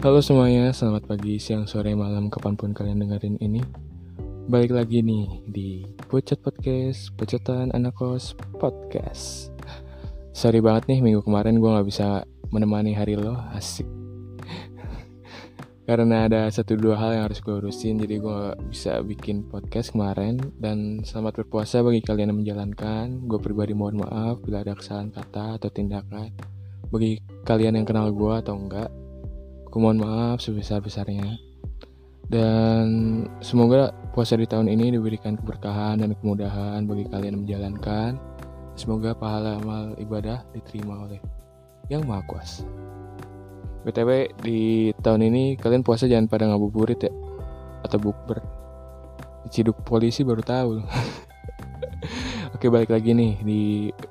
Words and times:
Halo 0.00 0.24
semuanya, 0.24 0.72
selamat 0.72 1.12
pagi, 1.12 1.36
siang, 1.36 1.68
sore, 1.68 1.92
malam, 1.92 2.32
kapan 2.32 2.56
pun 2.56 2.72
kalian 2.72 3.04
dengerin 3.04 3.36
ini. 3.36 3.60
Balik 4.48 4.72
lagi 4.72 5.04
nih 5.04 5.44
di 5.44 5.84
Bocot 6.08 6.40
Podcast, 6.40 7.12
Bocotan 7.20 7.68
Anak 7.76 8.00
Kos 8.00 8.32
Podcast. 8.56 9.52
Sorry 10.32 10.64
banget 10.64 10.88
nih, 10.88 11.04
minggu 11.04 11.20
kemarin 11.20 11.60
gue 11.60 11.68
gak 11.68 11.84
bisa 11.84 12.24
menemani 12.48 12.96
hari 12.96 13.12
lo, 13.12 13.36
asik. 13.52 13.84
Karena 15.84 16.32
ada 16.32 16.48
satu 16.48 16.80
dua 16.80 16.96
hal 16.96 17.20
yang 17.20 17.24
harus 17.28 17.44
gue 17.44 17.60
urusin, 17.60 18.00
jadi 18.00 18.24
gue 18.24 18.34
gak 18.56 18.60
bisa 18.72 19.04
bikin 19.04 19.52
podcast 19.52 19.92
kemarin. 19.92 20.40
Dan 20.56 21.04
selamat 21.04 21.44
berpuasa 21.44 21.84
bagi 21.84 22.00
kalian 22.00 22.32
yang 22.32 22.40
menjalankan. 22.40 23.28
Gue 23.28 23.36
pribadi 23.36 23.76
mohon 23.76 24.00
maaf 24.00 24.40
bila 24.40 24.64
ada 24.64 24.72
kesalahan 24.72 25.12
kata 25.12 25.60
atau 25.60 25.68
tindakan. 25.68 26.32
Bagi 26.88 27.20
kalian 27.44 27.76
yang 27.76 27.84
kenal 27.84 28.08
gue 28.16 28.32
atau 28.32 28.56
enggak 28.56 28.88
Aku 29.70 29.78
mohon 29.78 30.02
maaf 30.02 30.42
sebesar-besarnya. 30.42 31.38
Dan 32.26 32.86
semoga 33.38 33.94
puasa 34.10 34.34
di 34.34 34.42
tahun 34.42 34.66
ini 34.66 34.98
diberikan 34.98 35.38
keberkahan 35.38 36.02
dan 36.02 36.18
kemudahan 36.18 36.90
bagi 36.90 37.06
kalian 37.06 37.46
menjalankan. 37.46 38.18
Semoga 38.74 39.14
pahala 39.14 39.62
amal 39.62 39.94
ibadah 40.02 40.42
diterima 40.50 41.06
oleh 41.06 41.22
Yang 41.86 42.02
Maha 42.02 42.22
Kuasa. 42.26 42.66
BTW 43.86 44.34
di 44.42 44.90
tahun 45.06 45.30
ini 45.30 45.54
kalian 45.54 45.86
puasa 45.86 46.10
jangan 46.10 46.26
pada 46.26 46.50
ngabuburit 46.50 47.06
ya 47.06 47.14
atau 47.86 48.02
bukber. 48.02 48.42
Ciduk 49.54 49.86
polisi 49.86 50.26
baru 50.26 50.42
tahu. 50.42 50.82
Oke 52.58 52.66
balik 52.66 52.90
lagi 52.90 53.14
nih 53.14 53.38
di 53.46 53.62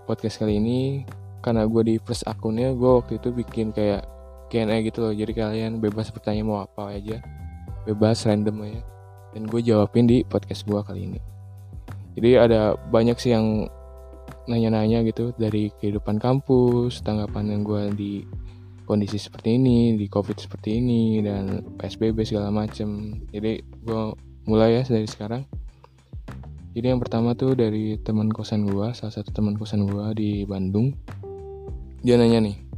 podcast 0.08 0.40
kali 0.40 0.56
ini 0.56 1.04
karena 1.44 1.68
gue 1.68 1.84
di 1.84 1.96
first 2.00 2.24
akunnya 2.32 2.72
gue 2.72 2.92
waktu 3.04 3.20
itu 3.20 3.36
bikin 3.36 3.76
kayak 3.76 4.08
Q&A 4.50 4.82
gitu 4.82 5.06
loh. 5.06 5.14
Jadi 5.14 5.32
kalian 5.32 5.78
bebas 5.78 6.10
bertanya 6.10 6.44
mau 6.44 6.66
apa 6.66 6.98
aja. 6.98 7.22
Bebas 7.86 8.26
random 8.26 8.66
ya. 8.66 8.82
Dan 9.38 9.46
gue 9.46 9.62
jawabin 9.62 10.10
di 10.10 10.26
podcast 10.26 10.66
gue 10.66 10.82
kali 10.82 11.06
ini. 11.06 11.20
Jadi 12.18 12.30
ada 12.36 12.76
banyak 12.76 13.16
sih 13.22 13.32
yang 13.32 13.70
nanya-nanya 14.50 15.06
gitu 15.06 15.30
dari 15.38 15.70
kehidupan 15.78 16.18
kampus 16.18 17.06
tanggapan 17.06 17.54
yang 17.54 17.62
gue 17.62 17.84
di 17.94 18.14
kondisi 18.90 19.22
seperti 19.22 19.62
ini 19.62 19.94
di 19.94 20.10
covid 20.10 20.42
seperti 20.42 20.82
ini 20.82 21.22
dan 21.22 21.62
psbb 21.78 22.26
segala 22.26 22.50
macem. 22.50 23.22
Jadi 23.30 23.62
gue 23.62 24.02
mulai 24.50 24.82
ya 24.82 24.84
dari 24.90 25.06
sekarang. 25.06 25.46
Jadi 26.74 26.86
yang 26.90 27.02
pertama 27.02 27.38
tuh 27.38 27.54
dari 27.54 28.02
teman 28.02 28.34
kosan 28.34 28.66
gue 28.66 28.90
salah 28.98 29.14
satu 29.14 29.30
teman 29.30 29.54
kosan 29.54 29.86
gue 29.86 30.06
di 30.18 30.32
Bandung. 30.50 30.98
Dia 32.02 32.18
nanya 32.18 32.42
nih 32.42 32.69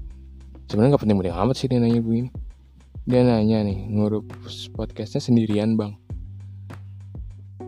sebenarnya 0.72 0.96
nggak 0.96 1.04
penting-penting 1.04 1.36
amat 1.36 1.56
sih 1.60 1.68
dia 1.68 1.84
nanya 1.84 2.00
begini 2.00 2.32
dia 3.02 3.26
nanya 3.26 3.66
nih 3.66 3.92
ngurus 3.92 4.70
podcastnya 4.78 5.20
sendirian 5.20 5.74
bang. 5.74 5.98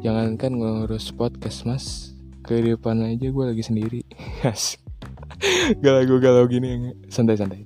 Jangankan 0.06 0.62
ngurus 0.62 1.10
podcast 1.10 1.66
mas. 1.66 2.14
Kehidupan 2.46 3.02
aja 3.02 3.34
gue 3.34 3.46
lagi 3.50 3.66
sendiri. 3.66 4.06
Galau-galau 5.84 6.46
gini 6.46 6.94
santai-santai. 7.10 7.66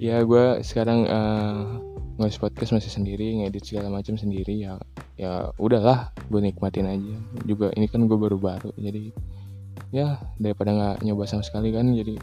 Ya 0.00 0.24
gue 0.24 0.64
sekarang 0.64 1.04
uh, 1.04 1.76
ngurus 2.16 2.40
podcast 2.40 2.72
masih 2.72 2.88
sendiri 2.88 3.36
ngedit 3.36 3.68
segala 3.68 3.92
macam 3.92 4.16
sendiri 4.16 4.64
ya 4.64 4.80
ya 5.20 5.52
udahlah 5.60 6.16
gue 6.32 6.40
nikmatin 6.40 6.88
aja. 6.88 7.14
Juga 7.44 7.68
ini 7.76 7.84
kan 7.84 8.08
gue 8.08 8.16
baru-baru 8.16 8.72
jadi 8.80 9.12
ya 9.92 10.16
daripada 10.40 10.72
nggak 10.72 10.96
nyoba 11.04 11.28
sama 11.28 11.44
sekali 11.44 11.68
kan 11.68 11.92
jadi 11.92 12.16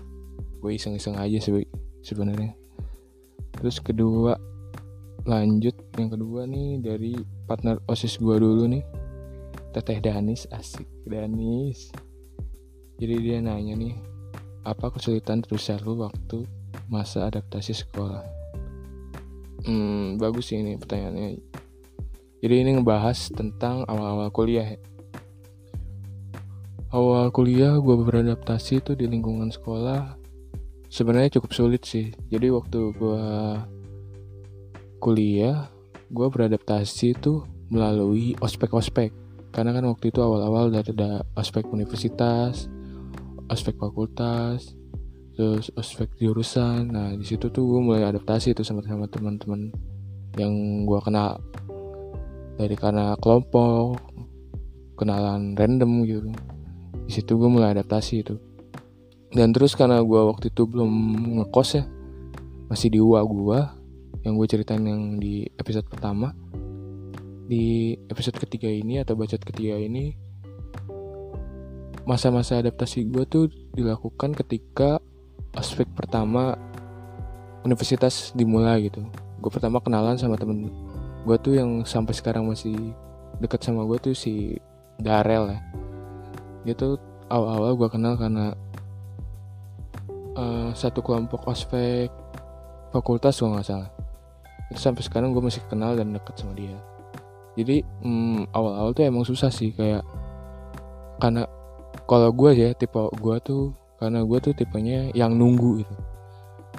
gue 0.59 0.72
iseng-iseng 0.73 1.22
aja 1.22 1.38
sih 1.38 1.63
sebenarnya. 2.06 2.53
Terus 3.58 3.81
kedua 3.81 4.38
lanjut. 5.25 5.73
Yang 5.98 6.09
kedua 6.20 6.45
nih 6.45 6.80
dari 6.86 7.14
partner 7.50 7.81
osis 7.90 8.22
gue 8.22 8.38
dulu 8.38 8.69
nih. 8.69 8.85
Teteh 9.74 10.00
Danis 10.00 10.46
asik. 10.53 10.85
Danis. 11.09 11.90
Jadi 13.02 13.16
dia 13.19 13.41
nanya 13.41 13.75
nih 13.75 13.97
apa 14.66 14.94
kesulitan 14.94 15.41
terusan 15.44 15.81
lu 15.84 16.00
waktu 16.00 16.46
masa 16.88 17.28
adaptasi 17.28 17.74
sekolah? 17.74 18.24
Hmm 19.66 20.22
bagus 20.22 20.53
sih 20.53 20.62
ini 20.62 20.78
pertanyaannya. 20.78 21.41
Jadi 22.46 22.56
ini 22.62 22.78
ngebahas 22.78 23.34
tentang 23.34 23.81
awal-awal 23.90 24.29
kuliah 24.29 24.78
awal 26.96 27.28
kuliah 27.28 27.75
gue 27.75 27.96
beradaptasi 28.08 28.79
tuh 28.79 28.96
di 28.96 29.03
lingkungan 29.03 29.52
sekolah 29.52 30.16
sebenarnya 30.95 31.35
cukup 31.35 31.51
sulit 31.51 31.83
sih. 31.83 32.16
Jadi 32.31 32.47
waktu 32.56 32.79
gue 32.95 33.28
kuliah 35.03 35.67
gue 36.07 36.28
beradaptasi 36.31 37.19
tuh 37.19 37.44
melalui 37.67 38.31
ospek-ospek. 38.39 39.11
Karena 39.51 39.75
kan 39.75 39.84
waktu 39.91 40.16
itu 40.16 40.23
awal-awal 40.23 40.72
dari 40.72 40.95
ada 40.95 41.19
ospek 41.35 41.67
universitas 41.67 42.72
ospek 43.45 43.78
fakultas 43.78 44.73
terus 45.35 45.67
ospek 45.75 46.16
jurusan. 46.16 46.95
Nah 46.95 47.11
di 47.11 47.28
situ 47.28 47.51
tuh 47.51 47.75
gue 47.75 47.81
mulai 47.84 48.07
adaptasi 48.07 48.55
tuh 48.55 48.63
sama 48.63 48.79
sama 48.88 49.11
teman-teman 49.11 49.75
yang 50.39 50.88
gue 50.88 51.00
kenal 51.03 51.44
dari 52.55 52.75
karena 52.79 53.19
kelompok 53.19 54.00
kenalan 54.95 55.59
random 55.59 56.07
gitu. 56.07 56.31
Di 57.05 57.11
situ 57.11 57.35
gue 57.35 57.50
mulai 57.51 57.75
adaptasi 57.75 58.23
itu 58.23 58.39
dan 59.35 59.51
terus 59.51 59.75
karena 59.75 60.00
gue 60.00 60.22
waktu 60.31 60.47
itu 60.47 60.63
belum 60.63 60.91
ngekos 61.44 61.69
ya 61.75 61.84
masih 62.72 62.88
di 62.88 63.00
UA 63.03 63.22
gue 63.28 63.59
yang 64.25 64.34
gue 64.41 64.47
ceritain 64.50 64.81
yang 64.81 65.22
di 65.22 65.46
episode 65.59 65.85
pertama. 65.85 66.34
Di 67.46 67.94
episode 68.09 68.41
ketiga 68.41 68.66
ini 68.66 68.97
atau 68.97 69.13
bacot 69.13 69.38
ketiga 69.38 69.78
ini 69.78 70.18
masa-masa 72.09 72.57
adaptasi 72.57 73.06
gue 73.06 73.23
tuh 73.29 73.46
dilakukan 73.78 74.34
ketika 74.34 74.97
aspek 75.53 75.85
pertama 75.94 76.57
universitas 77.62 78.34
dimulai 78.34 78.90
gitu. 78.90 79.06
Gue 79.44 79.52
pertama 79.53 79.78
kenalan 79.78 80.17
sama 80.17 80.41
temen 80.41 80.73
gue 81.25 81.38
tuh 81.38 81.53
yang 81.59 81.85
sampai 81.85 82.17
sekarang 82.17 82.50
masih 82.50 82.73
deket 83.38 83.62
sama 83.62 83.85
gue 83.85 84.00
tuh 84.00 84.16
si 84.17 84.57
Darel 84.97 85.53
ya. 85.53 85.59
Dia 86.66 86.73
tuh 86.73 86.97
awal-awal 87.29 87.78
gue 87.78 87.90
kenal 87.94 88.17
karena 88.17 88.57
uh, 90.35 90.69
satu 90.75 91.01
kelompok 91.01 91.47
ospek 91.50 92.12
fakultas 92.91 93.40
kalau 93.40 93.57
nggak 93.57 93.68
salah. 93.68 93.90
Itu 94.72 94.79
sampai 94.79 95.03
sekarang 95.03 95.35
gue 95.35 95.44
masih 95.44 95.63
kenal 95.68 95.96
dan 95.96 96.16
deket 96.16 96.35
sama 96.40 96.53
dia. 96.56 96.75
Jadi 97.56 97.84
hmm, 98.03 98.51
awal-awal 98.51 98.91
tuh 98.91 99.07
emang 99.07 99.23
susah 99.23 99.47
sih 99.50 99.72
kayak 99.72 100.03
karena 101.23 101.47
kalau 102.06 102.29
gue 102.35 102.51
ya 102.51 102.69
tipe 102.75 103.00
gue 103.00 103.35
tuh 103.40 103.72
karena 103.96 104.22
gue 104.28 104.38
tuh 104.44 104.51
tipenya 104.51 105.09
yang 105.16 105.35
nunggu 105.35 105.84
gitu. 105.84 105.96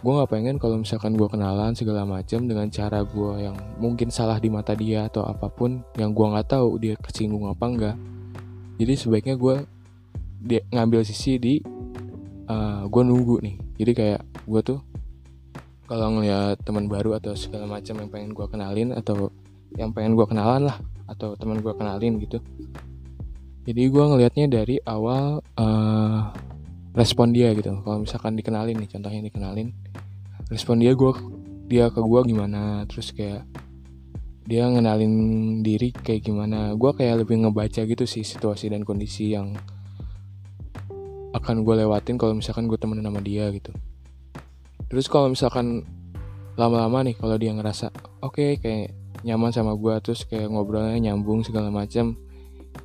Gue 0.04 0.12
nggak 0.12 0.28
pengen 0.28 0.56
kalau 0.60 0.76
misalkan 0.76 1.16
gue 1.16 1.24
kenalan 1.24 1.72
segala 1.72 2.04
macam 2.04 2.44
dengan 2.44 2.68
cara 2.68 3.00
gue 3.00 3.32
yang 3.40 3.56
mungkin 3.80 4.12
salah 4.12 4.36
di 4.36 4.52
mata 4.52 4.76
dia 4.76 5.08
atau 5.08 5.24
apa 5.24 5.48
pun 5.48 5.80
yang 5.96 6.12
gue 6.12 6.26
nggak 6.28 6.52
tahu 6.52 6.76
dia 6.76 6.94
kesinggung 7.00 7.48
apa 7.48 7.64
enggak 7.64 7.96
jadi 8.76 8.92
sebaiknya 8.96 9.34
gue 9.40 9.56
dia 10.44 10.60
ngambil 10.68 11.00
sisi 11.02 11.40
di 11.40 11.54
uh, 12.46 12.54
eh, 12.54 12.80
gue 12.88 13.02
nunggu 13.02 13.36
nih. 13.42 13.56
Jadi 13.78 13.92
kayak 13.92 14.20
gue 14.46 14.60
tuh 14.62 14.78
kalau 15.86 16.18
ngeliat 16.18 16.58
teman 16.66 16.90
baru 16.90 17.14
atau 17.14 17.38
segala 17.38 17.70
macam 17.70 17.94
yang 18.02 18.10
pengen 18.10 18.30
gue 18.34 18.46
kenalin 18.50 18.90
atau 18.90 19.30
yang 19.78 19.94
pengen 19.94 20.18
gue 20.18 20.26
kenalan 20.26 20.66
lah 20.66 20.78
atau 21.06 21.38
teman 21.38 21.62
gue 21.62 21.74
kenalin 21.74 22.18
gitu. 22.18 22.42
Jadi 23.66 23.82
gue 23.90 24.04
ngelihatnya 24.06 24.46
dari 24.46 24.78
awal 24.86 25.42
uh, 25.58 26.30
respon 26.94 27.34
dia 27.34 27.50
gitu. 27.54 27.82
Kalau 27.82 28.02
misalkan 28.02 28.38
dikenalin 28.38 28.78
nih 28.78 28.90
contohnya 28.90 29.20
dikenalin 29.26 29.70
respon 30.46 30.78
dia 30.78 30.94
gue 30.94 31.12
dia 31.66 31.90
ke 31.90 31.98
gue 31.98 32.20
gimana? 32.30 32.86
Terus 32.86 33.10
kayak 33.10 33.46
dia 34.46 34.70
ngenalin 34.70 35.14
diri 35.66 35.90
kayak 35.90 36.22
gimana? 36.22 36.74
Gue 36.78 36.94
kayak 36.94 37.26
lebih 37.26 37.42
ngebaca 37.42 37.82
gitu 37.82 38.06
sih 38.06 38.22
situasi 38.22 38.70
dan 38.70 38.86
kondisi 38.86 39.34
yang 39.34 39.54
akan 41.36 41.62
gue 41.62 41.74
lewatin 41.84 42.16
kalau 42.16 42.32
misalkan 42.32 42.66
gue 42.66 42.80
temenan 42.80 43.06
sama 43.06 43.20
dia 43.20 43.52
gitu. 43.52 43.70
Terus 44.88 45.06
kalau 45.12 45.28
misalkan 45.28 45.84
lama-lama 46.56 47.04
nih 47.04 47.14
kalau 47.20 47.36
dia 47.36 47.52
ngerasa 47.52 47.92
oke 48.24 48.40
okay, 48.40 48.50
kayak 48.56 48.96
nyaman 49.28 49.52
sama 49.52 49.76
gue 49.76 49.92
terus 50.00 50.24
kayak 50.24 50.48
ngobrolnya 50.48 50.96
nyambung 50.96 51.44
segala 51.44 51.68
macam 51.68 52.16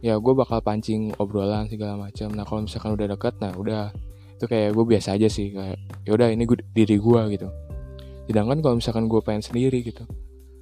ya 0.03 0.19
gue 0.19 0.33
bakal 0.35 0.59
pancing 0.59 1.15
obrolan 1.15 1.71
segala 1.71 1.95
macam 1.95 2.35
nah 2.35 2.43
kalau 2.43 2.67
misalkan 2.67 2.91
udah 2.95 3.07
deket 3.15 3.33
nah 3.39 3.55
udah. 3.55 3.95
Itu 4.41 4.49
kayak 4.49 4.73
gue 4.73 4.85
biasa 4.89 5.21
aja 5.21 5.29
sih 5.29 5.53
kayak 5.53 5.77
ya 6.03 6.11
udah 6.17 6.33
ini 6.33 6.43
gue 6.49 6.57
diri 6.73 6.97
gue 6.97 7.21
gitu. 7.37 7.47
Sedangkan 8.25 8.59
kalau 8.59 8.75
misalkan 8.81 9.05
gue 9.05 9.21
pengen 9.21 9.45
sendiri 9.45 9.79
gitu 9.85 10.03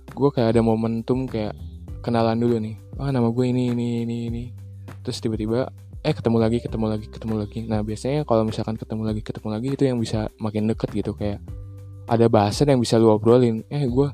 gue 0.10 0.30
kayak 0.34 0.58
ada 0.58 0.62
momentum 0.66 1.30
kayak 1.30 1.56
kenalan 2.02 2.38
dulu 2.40 2.58
nih. 2.60 2.76
Ah 3.00 3.14
nama 3.14 3.32
gue 3.32 3.46
ini 3.48 3.72
ini 3.72 4.04
ini 4.04 4.18
ini. 4.28 4.44
Terus 5.06 5.24
tiba-tiba 5.24 5.70
eh 6.00 6.14
ketemu 6.16 6.38
lagi 6.40 6.58
ketemu 6.64 6.86
lagi 6.96 7.08
ketemu 7.12 7.36
lagi. 7.44 7.60
Nah 7.68 7.84
biasanya 7.84 8.24
kalau 8.24 8.48
misalkan 8.48 8.80
ketemu 8.80 9.04
lagi 9.04 9.22
ketemu 9.24 9.48
lagi 9.52 9.68
itu 9.76 9.84
yang 9.84 10.00
bisa 10.00 10.32
makin 10.40 10.72
deket 10.72 10.90
gitu 10.96 11.12
kayak 11.12 11.44
ada 12.08 12.26
bahasan 12.32 12.72
yang 12.72 12.80
bisa 12.80 12.96
lu 12.96 13.12
obrolin. 13.12 13.68
Eh 13.68 13.84
gue 13.84 14.08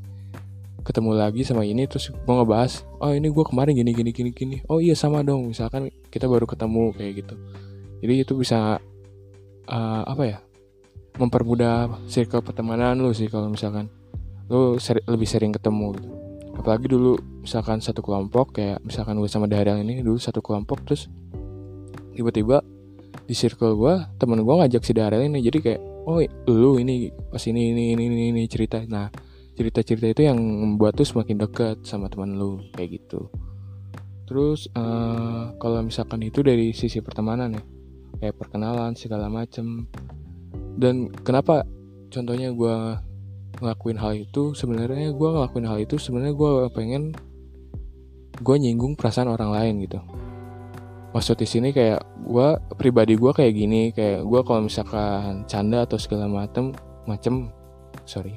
ketemu 0.86 1.18
lagi 1.18 1.42
sama 1.42 1.66
ini 1.66 1.86
terus 1.90 2.14
gue 2.14 2.34
ngebahas 2.34 2.86
oh 3.02 3.10
ini 3.14 3.30
gue 3.30 3.46
kemarin 3.46 3.74
gini 3.78 3.92
gini 3.94 4.12
gini 4.14 4.30
gini. 4.34 4.58
Oh 4.66 4.82
iya 4.82 4.98
sama 4.98 5.22
dong 5.22 5.54
misalkan 5.54 5.94
kita 6.10 6.26
baru 6.26 6.50
ketemu 6.50 6.94
kayak 6.98 7.12
gitu. 7.22 7.36
Jadi 8.02 8.14
itu 8.22 8.34
bisa 8.34 8.82
uh, 9.70 10.04
apa 10.06 10.24
ya 10.26 10.38
mempermudah 11.16 12.06
circle 12.10 12.44
pertemanan 12.44 13.00
lu 13.00 13.14
sih 13.16 13.32
kalau 13.32 13.48
misalkan 13.48 13.88
lu 14.50 14.78
seri, 14.78 15.02
lebih 15.06 15.26
sering 15.26 15.54
ketemu 15.54 15.94
gitu. 16.02 16.10
Apalagi 16.56 16.88
dulu 16.90 17.18
misalkan 17.46 17.78
satu 17.78 18.02
kelompok 18.02 18.58
kayak 18.58 18.82
misalkan 18.82 19.18
gue 19.22 19.30
sama 19.30 19.46
Daryl 19.46 19.82
ini 19.82 20.02
dulu 20.02 20.18
satu 20.18 20.42
kelompok 20.42 20.82
terus 20.88 21.10
tiba-tiba 22.16 22.64
di 23.26 23.36
circle 23.36 23.76
gue 23.76 23.94
temen 24.16 24.40
gue 24.42 24.56
ngajak 24.56 24.82
si 24.82 24.92
Daryl 24.96 25.28
ini. 25.28 25.44
Jadi 25.44 25.58
kayak 25.60 25.82
oh 26.08 26.22
lu 26.48 26.80
ini 26.80 27.12
pas 27.12 27.42
ini 27.46 27.76
ini 27.76 27.94
ini 27.94 28.04
ini, 28.08 28.26
ini 28.32 28.42
cerita. 28.48 28.80
Nah 28.88 29.12
cerita-cerita 29.56 30.08
itu 30.12 30.22
yang 30.28 30.40
membuat 30.40 31.00
tuh 31.00 31.08
semakin 31.08 31.44
dekat 31.44 31.84
sama 31.84 32.08
teman 32.08 32.40
lu 32.40 32.64
kayak 32.76 33.02
gitu. 33.02 33.28
Terus 34.26 34.72
uh, 34.74 35.54
kalau 35.62 35.86
misalkan 35.86 36.24
itu 36.26 36.42
dari 36.42 36.74
sisi 36.74 37.04
pertemanan 37.04 37.60
ya 37.60 37.64
kayak 38.24 38.36
perkenalan 38.40 38.96
segala 38.96 39.28
macem. 39.28 39.86
Dan 40.76 41.08
kenapa 41.24 41.64
contohnya 42.12 42.52
gue 42.52 42.76
ngelakuin 43.64 44.00
hal 44.00 44.14
itu? 44.16 44.52
Sebenarnya 44.56 45.12
gue 45.16 45.30
ngelakuin 45.30 45.68
hal 45.68 45.78
itu 45.84 45.96
sebenarnya 45.96 46.36
gue 46.36 46.52
pengen 46.76 47.16
gue 48.36 48.56
nyinggung 48.60 49.00
perasaan 49.00 49.32
orang 49.32 49.52
lain 49.56 49.88
gitu 49.88 50.25
maksud 51.16 51.40
di 51.40 51.48
sini 51.48 51.72
kayak 51.72 52.04
gue 52.28 52.48
pribadi 52.76 53.16
gue 53.16 53.32
kayak 53.32 53.54
gini 53.56 53.96
kayak 53.96 54.28
gue 54.28 54.42
kalau 54.44 54.68
misalkan 54.68 55.48
canda 55.48 55.88
atau 55.88 55.96
segala 55.96 56.28
macem 56.28 56.76
macem 57.08 57.48
sorry 58.04 58.36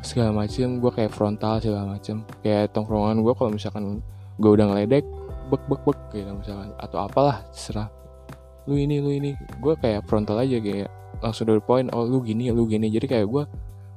segala 0.00 0.30
macem 0.32 0.78
gue 0.78 0.90
kayak 0.94 1.12
frontal 1.12 1.58
segala 1.58 1.98
macem. 1.98 2.22
Kayak 2.40 2.72
tongkrongan 2.72 3.20
gue 3.20 3.34
kalau 3.34 3.50
misalkan 3.52 4.00
gue 4.40 4.50
udah 4.50 4.66
ngeledek 4.72 5.04
bek 5.50 5.62
bek 5.66 5.82
bek 5.82 5.98
gitu 6.14 6.30
misalkan. 6.38 6.70
Atau 6.78 6.98
apalah 7.02 7.44
serah 7.50 7.90
lu 8.68 8.78
ini 8.78 9.02
lu 9.02 9.10
ini. 9.10 9.34
Gue 9.58 9.74
kayak 9.76 10.06
frontal 10.06 10.40
aja 10.40 10.56
kayak 10.62 10.88
langsung 11.20 11.50
dari 11.50 11.60
poin 11.60 11.90
oh 11.92 12.06
lu 12.06 12.22
gini 12.22 12.48
lu 12.54 12.64
gini. 12.64 12.88
Jadi 12.88 13.06
kayak 13.10 13.26
gue 13.28 13.42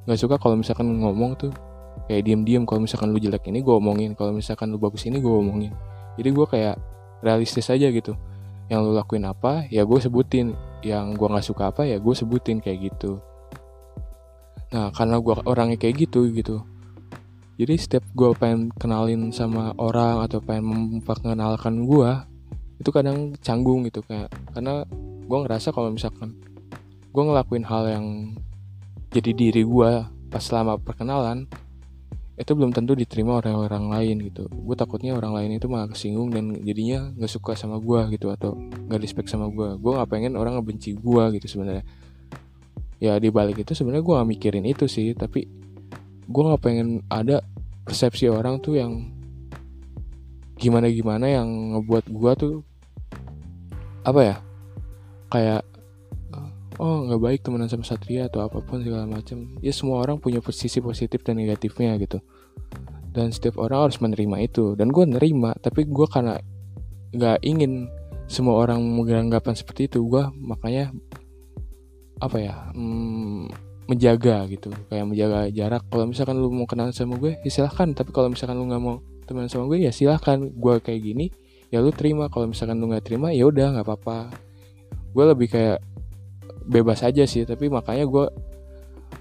nggak 0.09 0.19
suka 0.19 0.35
kalau 0.41 0.59
misalkan 0.59 0.89
ngomong 0.99 1.39
tuh 1.39 1.51
kayak 2.09 2.27
diem 2.27 2.43
diem 2.43 2.63
kalau 2.67 2.83
misalkan 2.83 3.13
lu 3.13 3.19
jelek 3.21 3.47
ini 3.47 3.63
gue 3.63 3.73
omongin. 3.73 4.17
Kalau 4.17 4.35
misalkan 4.35 4.73
lu 4.73 4.77
bagus 4.81 5.07
ini 5.07 5.21
gue 5.23 5.31
omongin. 5.31 5.71
Jadi 6.19 6.29
gue 6.29 6.45
kayak 6.49 6.75
realistis 7.23 7.71
aja 7.71 7.87
gitu. 7.87 8.19
Yang 8.67 8.79
lu 8.83 8.91
lakuin 8.93 9.23
apa 9.23 9.65
ya 9.71 9.87
gue 9.87 9.99
sebutin. 10.03 10.51
Yang 10.83 11.15
gue 11.15 11.27
nggak 11.31 11.47
suka 11.47 11.71
apa 11.71 11.87
ya 11.87 11.97
gue 11.97 12.11
sebutin 12.11 12.59
kayak 12.59 12.91
gitu. 12.91 13.23
Nah 14.75 14.91
karena 14.91 15.17
gue 15.23 15.33
orangnya 15.47 15.79
kayak 15.79 16.05
gitu 16.05 16.27
gitu. 16.35 16.61
Jadi 17.55 17.73
setiap 17.79 18.03
gue 18.11 18.33
pengen 18.35 18.73
kenalin 18.75 19.31
sama 19.31 19.71
orang 19.79 20.25
atau 20.25 20.43
pengen 20.43 20.99
memperkenalkan 20.99 21.87
gue 21.87 22.11
itu 22.81 22.89
kadang 22.91 23.31
canggung 23.39 23.87
gitu 23.87 24.03
kayak 24.03 24.27
karena 24.51 24.83
gue 25.23 25.37
ngerasa 25.47 25.71
kalau 25.71 25.93
misalkan 25.93 26.35
gue 27.13 27.23
ngelakuin 27.23 27.63
hal 27.63 27.87
yang 27.87 28.05
jadi 29.13 29.31
diri 29.31 29.63
gue 29.63 29.91
pas 30.33 30.41
selama 30.41 30.81
perkenalan 30.81 31.45
itu 32.33 32.51
belum 32.57 32.73
tentu 32.73 32.97
diterima 32.97 33.37
oleh 33.37 33.53
orang 33.53 33.93
lain 33.93 34.25
gitu. 34.25 34.49
Gue 34.49 34.73
takutnya 34.73 35.13
orang 35.13 35.37
lain 35.37 35.61
itu 35.61 35.69
malah 35.69 35.85
kesinggung 35.85 36.33
dan 36.33 36.57
jadinya 36.65 37.13
nggak 37.13 37.29
suka 37.29 37.53
sama 37.53 37.77
gue 37.77 38.17
gitu 38.17 38.33
atau 38.33 38.57
nggak 38.57 38.99
respect 39.01 39.29
sama 39.29 39.53
gue 39.53 39.77
gue 39.77 39.91
nggak 39.93 40.09
pengen 40.09 40.33
orang 40.33 40.57
ngebenci 40.57 40.97
gue 40.97 41.23
gitu 41.37 41.45
sebenarnya. 41.45 41.85
Ya 42.97 43.19
di 43.21 43.29
balik 43.29 43.61
itu 43.61 43.75
sebenarnya 43.77 44.01
gue 44.01 44.13
gak 44.15 44.29
mikirin 44.31 44.65
itu 44.65 44.87
sih 44.87 45.11
tapi 45.13 45.45
gue 46.23 46.43
nggak 46.47 46.61
pengen 46.63 47.03
ada 47.11 47.43
persepsi 47.83 48.31
orang 48.31 48.63
tuh 48.63 48.79
yang 48.79 49.11
gimana 50.55 50.87
gimana 50.87 51.27
yang 51.27 51.75
ngebuat 51.75 52.05
gue 52.07 52.31
tuh 52.39 52.53
apa 54.07 54.21
ya 54.23 54.35
kayak 55.27 55.61
oh 56.81 57.05
nggak 57.05 57.21
baik 57.21 57.39
temenan 57.45 57.69
sama 57.69 57.85
satria 57.85 58.25
atau 58.25 58.45
apa 58.45 58.63
pun 58.63 58.81
segala 58.81 59.05
macam 59.05 59.57
ya 59.61 59.73
semua 59.73 60.01
orang 60.01 60.17
punya 60.17 60.41
sisi 60.49 60.81
positif 60.81 61.21
dan 61.21 61.37
negatifnya 61.37 61.97
gitu. 62.01 62.21
Dan 63.13 63.29
setiap 63.29 63.61
orang 63.61 63.89
harus 63.89 64.01
menerima 64.01 64.37
itu. 64.41 64.73
Dan 64.73 64.89
gue 64.89 65.05
nerima 65.05 65.53
tapi 65.61 65.85
gue 65.85 66.07
karena 66.09 66.41
nggak 67.13 67.45
ingin 67.45 67.85
semua 68.25 68.57
orang 68.65 68.81
menganggapan 68.81 69.53
seperti 69.53 69.85
itu 69.85 70.01
gue 70.09 70.23
makanya 70.41 70.89
apa 72.17 72.37
ya 72.41 72.55
hmm, 72.73 73.53
menjaga 73.85 74.49
gitu. 74.49 74.73
Kayak 74.89 75.05
menjaga 75.05 75.39
jarak. 75.53 75.83
Kalau 75.91 76.05
misalkan 76.09 76.35
lu 76.41 76.49
mau 76.49 76.65
kenal 76.65 76.89
sama 76.95 77.19
gue 77.21 77.37
ya 77.43 77.51
silahkan. 77.51 77.91
Tapi 77.93 78.09
kalau 78.09 78.33
misalkan 78.33 78.57
lu 78.57 78.65
nggak 78.65 78.81
mau 78.81 78.97
teman 79.29 79.45
sama 79.51 79.69
gue 79.69 79.85
ya 79.85 79.91
silahkan. 79.93 80.39
Gue 80.39 80.81
kayak 80.81 81.01
gini 81.03 81.29
ya 81.69 81.83
lu 81.83 81.93
terima. 81.93 82.31
Kalau 82.33 82.49
misalkan 82.49 82.81
lu 82.81 82.89
nggak 82.89 83.05
terima 83.05 83.29
ya 83.29 83.45
udah 83.45 83.77
nggak 83.77 83.85
apa-apa. 83.85 84.33
Gue 85.13 85.25
lebih 85.29 85.53
kayak 85.53 85.92
bebas 86.67 87.03
aja 87.03 87.27
sih 87.27 87.43
tapi 87.43 87.67
makanya 87.67 88.07
gue 88.07 88.25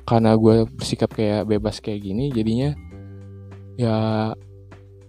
karena 0.06 0.34
gue 0.34 0.66
bersikap 0.66 1.10
kayak 1.14 1.46
bebas 1.46 1.78
kayak 1.78 2.02
gini 2.02 2.32
jadinya 2.32 2.74
ya 3.76 3.96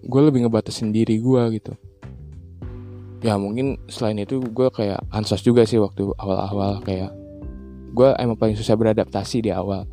gue 0.04 0.22
lebih 0.22 0.46
ngebatasin 0.48 0.92
diri 0.92 1.20
gue 1.20 1.42
gitu. 1.60 1.74
Ya 3.24 3.40
mungkin 3.40 3.80
selain 3.88 4.20
itu 4.20 4.44
gue 4.44 4.68
kayak 4.68 5.00
ansos 5.16 5.40
juga 5.40 5.64
sih 5.64 5.80
waktu 5.80 6.12
awal-awal 6.20 6.84
kayak 6.84 7.16
gue 7.96 8.10
emang 8.20 8.36
paling 8.36 8.60
susah 8.60 8.76
beradaptasi 8.76 9.48
di 9.48 9.52
awal. 9.56 9.88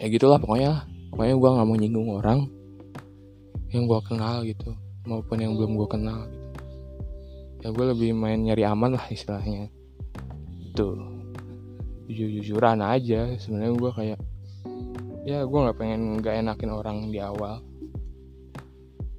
Ya 0.00 0.08
gitulah 0.08 0.40
pokoknya 0.40 0.88
pokoknya 1.12 1.34
gue 1.36 1.50
nggak 1.52 1.66
mau 1.68 1.76
nyinggung 1.76 2.08
orang 2.16 2.40
yang 3.68 3.84
gue 3.84 4.00
kenal 4.08 4.40
gitu 4.48 4.72
maupun 5.04 5.44
yang 5.44 5.52
belum 5.60 5.76
gue 5.76 5.88
kenal 5.92 6.24
gitu. 6.32 6.48
Ya 7.64 7.68
gue 7.72 7.84
lebih 7.92 8.16
main 8.16 8.40
nyari 8.40 8.64
aman 8.64 8.96
lah 8.96 9.04
istilahnya. 9.12 9.68
Jujur 10.72 11.15
jujuran 12.08 12.78
aja. 12.82 13.34
Sebenarnya 13.38 13.72
gue 13.74 13.92
kayak 13.92 14.20
ya 15.26 15.42
gue 15.42 15.58
nggak 15.58 15.78
pengen 15.78 16.22
nggak 16.22 16.34
enakin 16.42 16.70
orang 16.70 16.98
di 17.10 17.18
awal. 17.18 17.62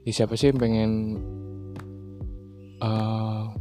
Ya 0.08 0.12
siapa 0.16 0.40
sih 0.40 0.56
yang 0.56 0.60
pengen 0.60 0.92
uh, 2.80 3.52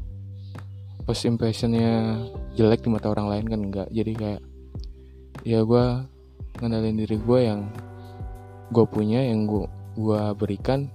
first 1.03 1.27
impressionnya 1.27 2.23
jelek 2.55 2.87
di 2.87 2.91
mata 2.91 3.11
orang 3.11 3.27
lain 3.27 3.47
kan? 3.51 3.61
Enggak 3.67 3.89
jadi 3.91 4.13
kayak 4.15 4.43
ya 5.43 5.63
gue 5.67 5.85
ngendalin 6.63 6.97
diri 7.03 7.19
gue 7.19 7.39
yang 7.43 7.67
gue 8.71 8.87
punya 8.87 9.23
yang 9.27 9.47
gue 9.47 9.67
gue 9.99 10.23
berikan 10.39 10.87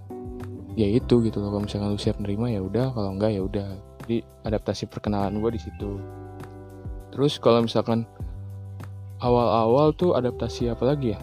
ya 0.80 0.88
itu 0.88 1.20
gitu 1.28 1.44
loh. 1.44 1.52
Kalau 1.52 1.64
misalkan 1.68 1.92
lu 1.92 2.00
siap 2.00 2.18
nerima 2.24 2.48
ya 2.48 2.64
udah. 2.64 2.96
Kalau 2.96 3.12
enggak 3.12 3.36
ya 3.36 3.44
udah. 3.44 3.70
Jadi 4.08 4.24
adaptasi 4.48 4.88
perkenalan 4.88 5.36
gue 5.44 5.52
di 5.52 5.62
situ 5.62 6.21
terus 7.12 7.38
kalau 7.38 7.64
misalkan 7.64 8.08
awal-awal 9.22 9.94
tuh 9.94 10.18
adaptasi 10.18 10.74
apa 10.74 10.84
lagi 10.84 11.14
ya? 11.14 11.20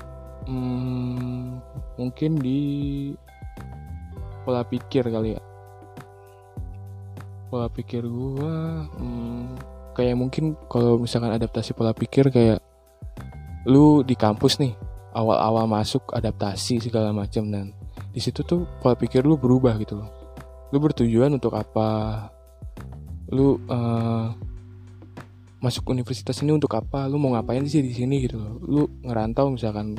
Hmm, 0.48 1.60
mungkin 2.00 2.40
di 2.40 2.60
pola 4.46 4.64
pikir 4.64 5.04
kali 5.10 5.36
ya. 5.36 5.42
Pola 7.48 7.68
pikir 7.68 8.06
gue 8.06 8.56
hmm, 8.96 9.58
kayak 9.92 10.16
mungkin 10.16 10.54
kalau 10.70 10.96
misalkan 11.00 11.34
adaptasi 11.34 11.74
pola 11.74 11.92
pikir 11.92 12.30
kayak 12.30 12.62
lu 13.68 14.00
di 14.06 14.14
kampus 14.14 14.62
nih 14.62 14.72
awal-awal 15.12 15.66
masuk 15.66 16.14
adaptasi 16.14 16.78
segala 16.78 17.10
macam 17.10 17.50
dan 17.50 17.74
di 18.14 18.20
situ 18.22 18.46
tuh 18.46 18.64
pola 18.80 18.94
pikir 18.94 19.26
lu 19.26 19.36
berubah 19.36 19.76
gitu 19.82 19.98
loh. 19.98 20.08
Lu 20.72 20.78
bertujuan 20.78 21.34
untuk 21.34 21.56
apa? 21.56 22.28
Lu 23.32 23.60
uh, 23.68 24.32
masuk 25.58 25.90
universitas 25.90 26.38
ini 26.42 26.54
untuk 26.54 26.70
apa? 26.74 27.10
Lu 27.10 27.18
mau 27.18 27.34
ngapain 27.34 27.64
sih 27.66 27.82
di 27.82 27.90
sini 27.90 28.22
gitu 28.22 28.38
lu 28.62 28.86
ngerantau 29.02 29.50
misalkan 29.50 29.98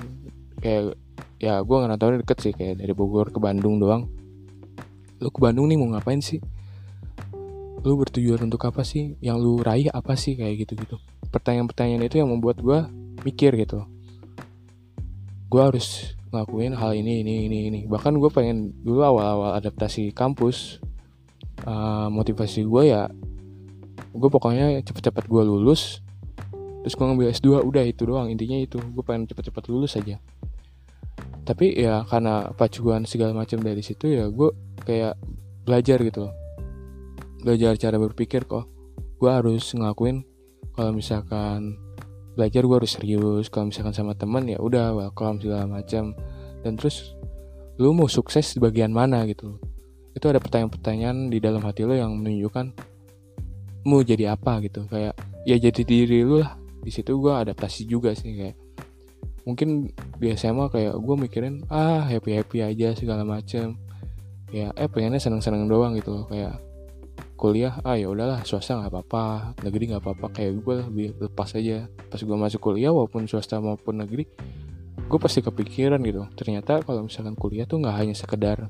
kayak 0.60 0.96
ya 1.40 1.60
gue 1.64 1.78
ngerantau 1.78 2.20
deket 2.20 2.38
sih 2.40 2.54
kayak 2.56 2.80
dari 2.80 2.94
Bogor 2.96 3.32
ke 3.32 3.40
Bandung 3.40 3.80
doang. 3.80 4.08
Lu 5.20 5.30
ke 5.32 5.40
Bandung 5.40 5.68
nih 5.68 5.78
mau 5.80 5.92
ngapain 5.92 6.24
sih? 6.24 6.40
Lu 7.84 7.96
bertujuan 7.96 8.44
untuk 8.44 8.64
apa 8.68 8.84
sih? 8.84 9.16
Yang 9.20 9.38
lu 9.40 9.54
raih 9.60 9.92
apa 9.92 10.16
sih? 10.16 10.36
Kayak 10.36 10.68
gitu 10.68 10.74
gitu 10.80 10.98
pertanyaan-pertanyaan 11.30 12.04
itu 12.10 12.18
yang 12.20 12.30
membuat 12.30 12.60
gue 12.60 12.80
mikir 13.24 13.54
gitu. 13.56 13.86
Gue 15.50 15.62
harus 15.62 16.14
ngelakuin 16.30 16.78
hal 16.78 16.94
ini 16.94 17.26
ini 17.26 17.50
ini 17.50 17.58
ini. 17.70 17.80
Bahkan 17.86 18.18
gue 18.18 18.30
pengen 18.30 18.74
dulu 18.82 19.02
awal-awal 19.02 19.58
adaptasi 19.58 20.14
kampus 20.14 20.82
uh, 21.66 22.10
motivasi 22.10 22.66
gue 22.66 22.84
ya 22.94 23.10
gue 24.14 24.30
pokoknya 24.30 24.82
cepet-cepet 24.82 25.26
gue 25.30 25.44
lulus 25.46 26.02
terus 26.82 26.96
gue 26.96 27.06
ngambil 27.06 27.30
S2 27.36 27.48
udah 27.60 27.84
itu 27.84 28.08
doang 28.08 28.32
intinya 28.32 28.56
itu. 28.56 28.80
Gue 28.80 29.04
pengen 29.04 29.28
cepet-cepet 29.28 29.64
lulus 29.68 30.00
aja. 30.00 30.16
Tapi 31.44 31.76
ya 31.76 32.08
karena 32.08 32.56
pacuan 32.56 33.04
segala 33.04 33.36
macam 33.36 33.60
dari 33.60 33.84
situ 33.84 34.08
ya 34.08 34.32
gue 34.32 34.50
kayak 34.88 35.20
belajar 35.68 36.00
gitu 36.02 36.28
loh. 36.28 36.34
Belajar 37.44 37.76
cara 37.76 38.00
berpikir 38.00 38.48
kok. 38.48 38.66
Gue 39.20 39.30
harus 39.30 39.76
ngelakuin 39.76 40.24
kalau 40.74 40.96
misalkan 40.96 41.76
belajar 42.40 42.64
gue 42.64 42.78
harus 42.80 42.96
serius 42.96 43.52
kalau 43.52 43.68
misalkan 43.68 43.92
sama 43.92 44.16
teman 44.16 44.48
ya 44.48 44.56
udah 44.64 44.96
welcome 44.96 45.44
segala 45.44 45.68
macam. 45.68 46.16
Dan 46.64 46.80
terus 46.80 47.12
lu 47.76 47.92
mau 47.92 48.08
sukses 48.08 48.56
di 48.56 48.60
bagian 48.64 48.92
mana 48.96 49.24
gitu 49.28 49.60
itu 50.20 50.26
ada 50.28 50.44
pertanyaan-pertanyaan 50.44 51.32
di 51.32 51.40
dalam 51.40 51.64
hati 51.64 51.88
lo 51.88 51.96
yang 51.96 52.12
menunjukkan 52.20 52.76
mau 53.90 54.06
jadi 54.06 54.38
apa 54.38 54.62
gitu. 54.62 54.86
Kayak 54.86 55.18
ya 55.50 55.58
jadi 55.58 55.82
diri 55.82 56.22
lu 56.22 56.46
lah. 56.46 56.54
Di 56.86 56.94
situ 56.94 57.18
gue 57.18 57.34
adaptasi 57.34 57.90
juga 57.90 58.14
sih 58.14 58.38
kayak 58.38 58.56
mungkin 59.44 59.90
di 60.22 60.30
SMA 60.38 60.70
kayak 60.70 60.94
gue 60.94 61.16
mikirin 61.18 61.66
ah 61.74 62.06
happy 62.06 62.38
happy 62.38 62.62
aja 62.62 62.94
segala 62.94 63.26
macem. 63.26 63.74
Ya 64.54 64.70
eh 64.78 64.86
pengennya 64.86 65.18
seneng 65.18 65.42
seneng 65.42 65.66
doang 65.66 65.98
gitu 65.98 66.14
loh. 66.14 66.26
Kayak 66.30 66.62
kuliah 67.40 67.82
ah 67.82 67.98
ya 67.98 68.12
udahlah 68.12 68.44
swasta 68.44 68.76
nggak 68.76 68.92
apa-apa 68.92 69.56
negeri 69.64 69.96
nggak 69.96 70.04
apa-apa 70.04 70.28
kayak 70.38 70.62
gue 70.62 70.76
lebih 70.86 71.08
lepas 71.18 71.50
aja. 71.58 71.90
Pas 71.90 72.22
gue 72.22 72.38
masuk 72.38 72.62
kuliah 72.62 72.94
walaupun 72.94 73.26
swasta 73.26 73.58
maupun 73.58 74.06
negeri 74.06 74.30
gue 75.10 75.20
pasti 75.20 75.42
kepikiran 75.42 75.98
gitu. 76.06 76.30
Ternyata 76.38 76.86
kalau 76.86 77.10
misalkan 77.10 77.34
kuliah 77.34 77.66
tuh 77.66 77.82
nggak 77.82 77.96
hanya 77.98 78.14
sekedar 78.14 78.70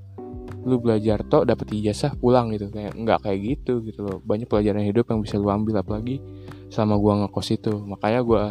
lu 0.64 0.76
belajar 0.80 1.24
tok 1.24 1.48
dapet 1.48 1.72
ijazah 1.76 2.16
pulang 2.20 2.52
gitu. 2.52 2.68
Kayak 2.72 2.96
nggak 2.96 3.20
kayak 3.24 3.40
gitu 3.40 3.80
gitu 3.86 4.04
loh. 4.04 4.18
Banyak 4.24 4.48
pelajaran 4.50 4.84
hidup 4.84 5.08
yang 5.12 5.20
bisa 5.24 5.40
lu 5.40 5.48
ambil 5.48 5.80
apalagi 5.80 6.20
sama 6.68 7.00
gua 7.00 7.24
ngekos 7.24 7.48
itu. 7.56 7.74
Makanya 7.86 8.20
gua 8.24 8.44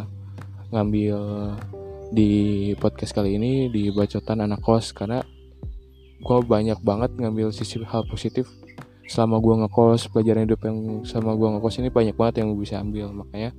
ngambil 0.69 1.17
di 2.09 2.31
podcast 2.77 3.13
kali 3.13 3.37
ini 3.37 3.69
di 3.69 3.93
bacotan 3.93 4.41
anak 4.41 4.61
kos 4.65 4.93
karena 4.93 5.21
gua 6.25 6.41
banyak 6.41 6.81
banget 6.81 7.13
ngambil 7.17 7.53
sisi 7.53 7.81
hal 7.85 8.05
positif 8.09 8.49
selama 9.05 9.37
gua 9.37 9.65
ngekos. 9.65 10.09
Pelajaran 10.09 10.49
hidup 10.49 10.61
yang 10.65 11.05
sama 11.05 11.37
gua 11.37 11.57
ngekos 11.57 11.81
ini 11.81 11.89
banyak 11.93 12.15
banget 12.17 12.41
yang 12.41 12.53
gue 12.53 12.59
bisa 12.61 12.81
ambil. 12.81 13.13
Makanya 13.13 13.53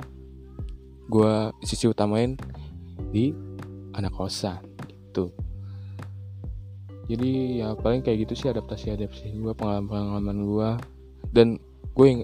gua 1.07 1.55
sisi 1.63 1.87
utamain 1.91 2.35
di 3.11 3.35
anak 3.95 4.15
kosan 4.15 4.63
gitu 4.87 5.35
jadi 7.11 7.31
ya 7.59 7.69
paling 7.75 8.07
kayak 8.07 8.23
gitu 8.29 8.39
sih 8.39 8.49
adaptasi 8.55 8.95
adaptasi 8.95 9.35
gue 9.35 9.51
pengalaman 9.59 9.91
pengalaman 9.91 10.39
gue 10.47 10.69
dan 11.35 11.49
gue 11.99 12.07
yang 12.07 12.23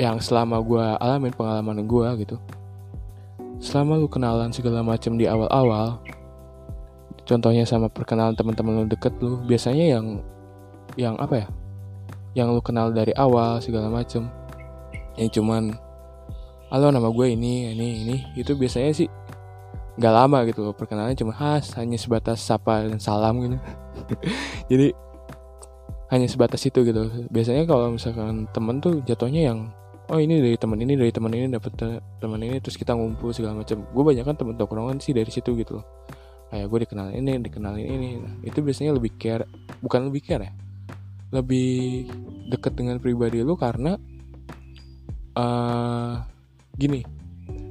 yang 0.00 0.16
selama 0.16 0.64
gue 0.64 0.80
alamin 0.80 1.36
pengalaman 1.36 1.84
gue 1.84 2.08
gitu 2.24 2.36
selama 3.60 4.00
lu 4.00 4.08
kenalan 4.08 4.48
segala 4.48 4.80
macam 4.80 5.20
di 5.20 5.28
awal-awal 5.28 6.00
contohnya 7.28 7.68
sama 7.68 7.92
perkenalan 7.92 8.32
teman-teman 8.32 8.82
lu 8.82 8.88
deket 8.88 9.12
lu 9.20 9.36
biasanya 9.44 10.00
yang 10.00 10.06
yang 10.96 11.14
apa 11.20 11.44
ya 11.44 11.46
yang 12.32 12.48
lu 12.56 12.64
kenal 12.64 12.88
dari 12.88 13.12
awal 13.20 13.60
segala 13.60 13.92
macam 13.92 14.32
yang 15.20 15.28
cuman 15.28 15.76
halo 16.72 16.88
nama 16.88 17.12
gue 17.12 17.36
ini 17.36 17.76
ini 17.76 17.88
ini 18.08 18.16
itu 18.40 18.56
biasanya 18.56 18.96
sih 18.96 19.08
nggak 20.00 20.14
lama 20.16 20.38
gitu 20.48 20.64
loh. 20.64 20.72
Perkenalan 20.72 21.12
cuma 21.12 21.36
khas 21.36 21.76
hanya 21.76 22.00
sebatas 22.00 22.40
sapa 22.40 22.88
dan 22.88 22.96
salam 22.96 23.36
gitu. 23.44 23.56
Jadi 24.72 24.96
hanya 26.10 26.26
sebatas 26.26 26.64
itu 26.64 26.80
gitu. 26.80 27.28
Biasanya 27.28 27.68
kalau 27.68 27.92
misalkan 27.92 28.48
temen 28.50 28.80
tuh 28.80 29.04
jatuhnya 29.04 29.52
yang 29.52 29.68
oh 30.10 30.18
ini 30.18 30.40
dari 30.40 30.56
teman 30.56 30.80
ini 30.80 30.96
dari 30.96 31.12
teman 31.12 31.30
ini 31.30 31.46
dapet 31.52 31.76
teman 32.18 32.40
ini 32.40 32.58
terus 32.58 32.80
kita 32.80 32.96
ngumpul 32.96 33.36
segala 33.36 33.60
macam. 33.60 33.84
Gue 33.92 34.04
banyak 34.08 34.24
kan 34.24 34.34
temen 34.40 34.56
tongkrongan 34.56 34.98
sih 35.04 35.12
dari 35.12 35.28
situ 35.28 35.52
gitu 35.60 35.78
loh. 35.78 35.86
Kayak 36.48 36.66
gue 36.66 36.78
dikenalin 36.88 37.14
ini 37.20 37.32
dikenalin 37.44 37.86
ini. 37.86 38.10
Nah, 38.18 38.34
itu 38.42 38.58
biasanya 38.64 38.96
lebih 38.96 39.14
care 39.20 39.44
bukan 39.84 40.08
lebih 40.08 40.24
care 40.24 40.48
ya 40.48 40.52
lebih 41.30 42.10
deket 42.50 42.74
dengan 42.74 42.98
pribadi 42.98 43.38
lu 43.46 43.54
karena 43.54 43.94
uh, 45.38 46.14
gini 46.74 47.06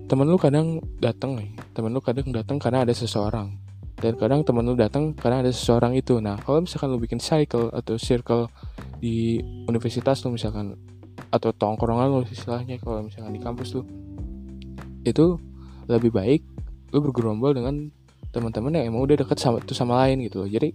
temen 0.10 0.26
lu 0.26 0.42
kadang 0.42 0.82
datang 0.98 1.38
nih. 1.38 1.54
Temen 1.78 1.94
lu 1.94 2.02
kadang 2.02 2.34
datang 2.34 2.58
karena 2.58 2.82
ada 2.82 2.94
seseorang. 2.98 3.54
Dan 4.00 4.18
kadang 4.18 4.42
temen 4.42 4.66
lu 4.66 4.74
datang 4.74 5.14
karena 5.14 5.46
ada 5.46 5.52
seseorang 5.54 5.94
itu. 5.94 6.18
Nah 6.18 6.42
kalau 6.42 6.66
misalkan 6.66 6.90
lu 6.90 6.98
bikin 6.98 7.22
cycle 7.22 7.70
atau 7.70 7.96
circle 8.02 8.50
di 8.98 9.38
universitas 9.70 10.26
lu 10.26 10.34
misalkan 10.34 10.74
atau 11.30 11.54
tongkrongan 11.54 12.10
lu 12.10 12.26
istilahnya 12.26 12.82
kalau 12.82 13.06
misalkan 13.06 13.38
di 13.38 13.42
kampus 13.44 13.78
lu 13.78 13.86
itu 15.06 15.38
lebih 15.86 16.10
baik 16.10 16.42
lu 16.90 17.06
bergerombol 17.06 17.54
dengan 17.54 17.94
teman-teman 18.34 18.82
yang 18.82 18.90
emang 18.90 19.06
udah 19.06 19.16
deket 19.22 19.38
sama 19.38 19.62
tuh 19.62 19.78
sama 19.78 19.94
lain 20.06 20.26
gitu 20.26 20.42
loh. 20.42 20.50
Jadi 20.50 20.74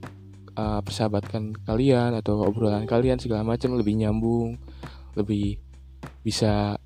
uh, 0.54 0.78
persahabatan 0.78 1.58
kalian 1.66 2.14
atau 2.14 2.38
obrolan 2.38 2.86
kalian 2.86 3.18
segala 3.18 3.42
macam 3.42 3.74
lebih 3.74 3.98
nyambung 3.98 4.54
lebih 5.18 5.58
bisa 6.22 6.78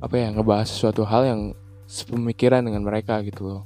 apa 0.00 0.14
ya 0.16 0.28
ngebahas 0.32 0.68
sesuatu 0.68 1.04
hal 1.08 1.22
yang 1.24 1.40
sepemikiran 1.86 2.64
dengan 2.64 2.82
mereka 2.84 3.20
gitu 3.24 3.42
loh. 3.44 3.62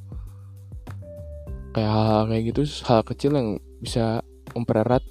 Kayak 1.73 1.91
hal-hal 1.93 2.23
kayak 2.27 2.43
gitu 2.55 2.61
hal 2.89 3.01
kecil 3.07 3.33
yang 3.37 3.49
bisa 3.79 4.25
mempererat 4.57 5.05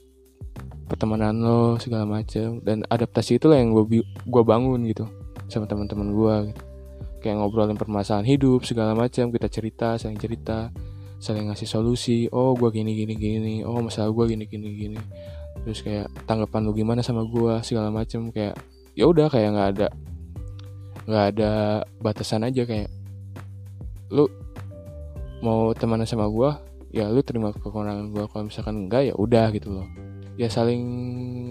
pertemanan 0.88 1.36
lo 1.40 1.76
segala 1.80 2.08
macam 2.08 2.64
dan 2.64 2.84
adaptasi 2.88 3.40
itulah 3.40 3.60
yang 3.60 3.76
gue 3.76 4.04
gua 4.24 4.44
bangun 4.44 4.88
gitu 4.88 5.04
sama 5.52 5.68
teman-teman 5.68 6.16
gue 6.16 6.36
gitu. 6.52 6.64
kayak 7.24 7.44
ngobrolin 7.44 7.76
permasalahan 7.76 8.28
hidup 8.28 8.64
segala 8.64 8.96
macam 8.96 9.32
kita 9.32 9.48
cerita 9.52 10.00
saling 10.00 10.20
cerita 10.20 10.72
saling 11.18 11.50
ngasih 11.50 11.68
solusi. 11.70 12.30
Oh 12.30 12.54
gue 12.54 12.70
gini 12.70 12.94
gini 12.94 13.14
gini. 13.18 13.56
Oh 13.66 13.82
masalah 13.82 14.14
gue 14.14 14.38
gini 14.38 14.46
gini 14.46 14.68
gini. 14.78 15.00
Terus 15.66 15.82
kayak 15.82 16.08
tanggapan 16.30 16.62
lu 16.64 16.72
gimana 16.78 17.02
sama 17.02 17.26
gue 17.26 17.60
segala 17.66 17.90
macam 17.90 18.30
kayak 18.30 18.56
ya 18.94 19.06
udah 19.10 19.28
kayak 19.30 19.50
nggak 19.54 19.70
ada 19.78 19.88
nggak 21.08 21.26
ada 21.34 21.82
batasan 22.04 22.44
aja 22.44 22.68
kayak 22.68 22.92
lu 24.12 24.28
mau 25.40 25.72
teman 25.72 26.04
sama 26.04 26.28
gue 26.28 26.52
ya 26.92 27.08
lu 27.08 27.24
terima 27.24 27.56
kekurangan 27.56 28.12
gue 28.12 28.26
kalau 28.28 28.44
misalkan 28.48 28.88
enggak 28.88 29.08
ya 29.08 29.14
udah 29.16 29.48
gitu 29.56 29.72
loh. 29.72 29.88
Ya 30.38 30.52
saling 30.52 30.84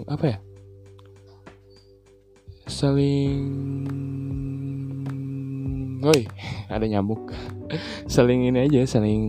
apa 0.07 0.25
ya? 0.25 0.37
Saling 2.67 3.41
woi 6.07 6.29
ada 6.73 6.85
nyamuk 6.85 7.33
saling 8.13 8.47
ini 8.47 8.69
aja 8.69 8.85
saling 8.85 9.23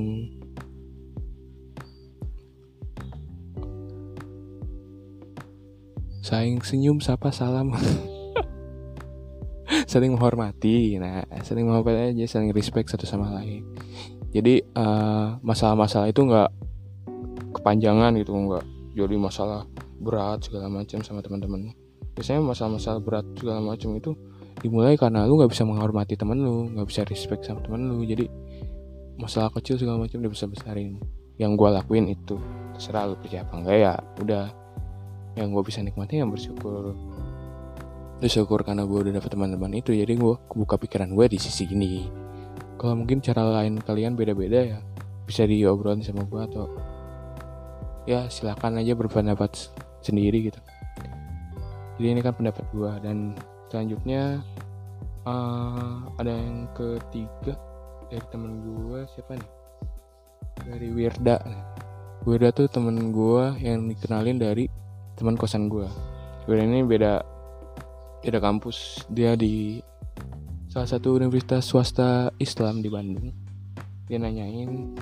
saling 6.20 6.60
senyum 6.60 7.00
sapa 7.00 7.32
salam 7.32 7.72
saling 9.88 10.12
menghormati 10.12 11.00
nah 11.00 11.24
saling 11.40 11.64
menghormati 11.64 12.12
aja 12.12 12.36
saling 12.36 12.52
respect 12.52 12.92
satu 12.92 13.08
sama 13.08 13.32
lain. 13.40 13.64
Jadi 14.28 14.60
uh, 14.76 15.40
masalah-masalah 15.40 16.12
itu 16.12 16.20
nggak 16.20 16.50
kepanjangan 17.56 18.12
gitu 18.20 18.36
nggak 18.36 18.64
jadi 18.92 19.16
masalah 19.16 19.64
berat 19.98 20.44
segala 20.44 20.68
macam 20.68 21.00
sama 21.00 21.24
teman-teman. 21.24 21.72
Biasanya 22.12 22.44
masalah-masalah 22.44 23.00
berat 23.00 23.24
segala 23.40 23.64
macam 23.64 23.96
itu 23.96 24.12
dimulai 24.60 25.00
karena 25.00 25.24
lu 25.24 25.40
nggak 25.40 25.56
bisa 25.56 25.64
menghormati 25.64 26.20
temen 26.20 26.44
lu 26.44 26.68
nggak 26.76 26.86
bisa 26.92 27.08
respect 27.08 27.48
sama 27.48 27.64
temen 27.64 27.88
lu. 27.88 28.04
Jadi 28.04 28.28
masalah 29.16 29.48
kecil 29.56 29.80
segala 29.80 30.04
macam 30.04 30.20
dia 30.20 30.28
bisa 30.28 30.44
besarin 30.44 31.00
yang 31.40 31.56
gue 31.56 31.68
lakuin 31.70 32.12
itu 32.12 32.36
terserah 32.76 33.08
lu 33.08 33.16
percaya 33.16 33.40
apa 33.48 33.54
enggak 33.56 33.76
ya 33.80 33.94
udah. 34.20 34.46
Yang 35.38 35.48
gue 35.54 35.62
bisa 35.70 35.80
nikmati 35.80 36.18
yang 36.20 36.28
bersyukur 36.28 36.92
bersyukur 38.18 38.66
karena 38.66 38.82
gue 38.82 38.98
udah 38.98 39.14
dapet 39.22 39.30
teman-teman 39.30 39.78
itu 39.78 39.94
jadi 39.94 40.10
gue 40.18 40.34
buka 40.50 40.74
pikiran 40.74 41.14
gue 41.14 41.26
di 41.30 41.38
sisi 41.38 41.70
ini. 41.70 42.10
Kalau 42.78 42.98
mungkin 42.98 43.22
cara 43.22 43.46
lain 43.62 43.78
kalian 43.78 44.18
beda-beda 44.18 44.58
ya 44.58 44.78
bisa 45.22 45.46
diobrolin 45.46 46.02
sama 46.02 46.26
gue 46.26 46.40
atau 46.42 46.64
ya 48.10 48.26
silakan 48.26 48.82
aja 48.82 48.98
berpendapat 48.98 49.70
sendiri 50.02 50.50
gitu. 50.50 50.60
Jadi 51.98 52.06
ini 52.10 52.20
kan 52.22 52.34
pendapat 52.34 52.66
gue 52.74 52.90
dan 53.02 53.38
selanjutnya 53.70 54.42
uh, 55.26 56.06
ada 56.18 56.30
yang 56.30 56.66
ketiga 56.74 57.54
dari 58.10 58.26
temen 58.34 58.62
gue 58.66 59.06
siapa 59.14 59.38
nih? 59.38 59.50
Dari 60.66 60.88
Wirda. 60.90 61.38
Wirda 62.26 62.50
tuh 62.50 62.66
temen 62.66 63.14
gue 63.14 63.44
yang 63.62 63.86
dikenalin 63.86 64.42
dari 64.42 64.66
teman 65.14 65.38
kosan 65.38 65.70
gue 65.70 65.86
Wirda 66.46 66.62
ini 66.66 66.82
beda 66.82 67.37
beda 68.22 68.42
kampus. 68.42 69.06
Dia 69.10 69.38
di 69.38 69.78
salah 70.68 70.88
satu 70.88 71.18
universitas 71.18 71.66
swasta 71.66 72.34
Islam 72.42 72.82
di 72.82 72.88
Bandung. 72.90 73.30
Dia 74.08 74.18
nanyain 74.18 74.96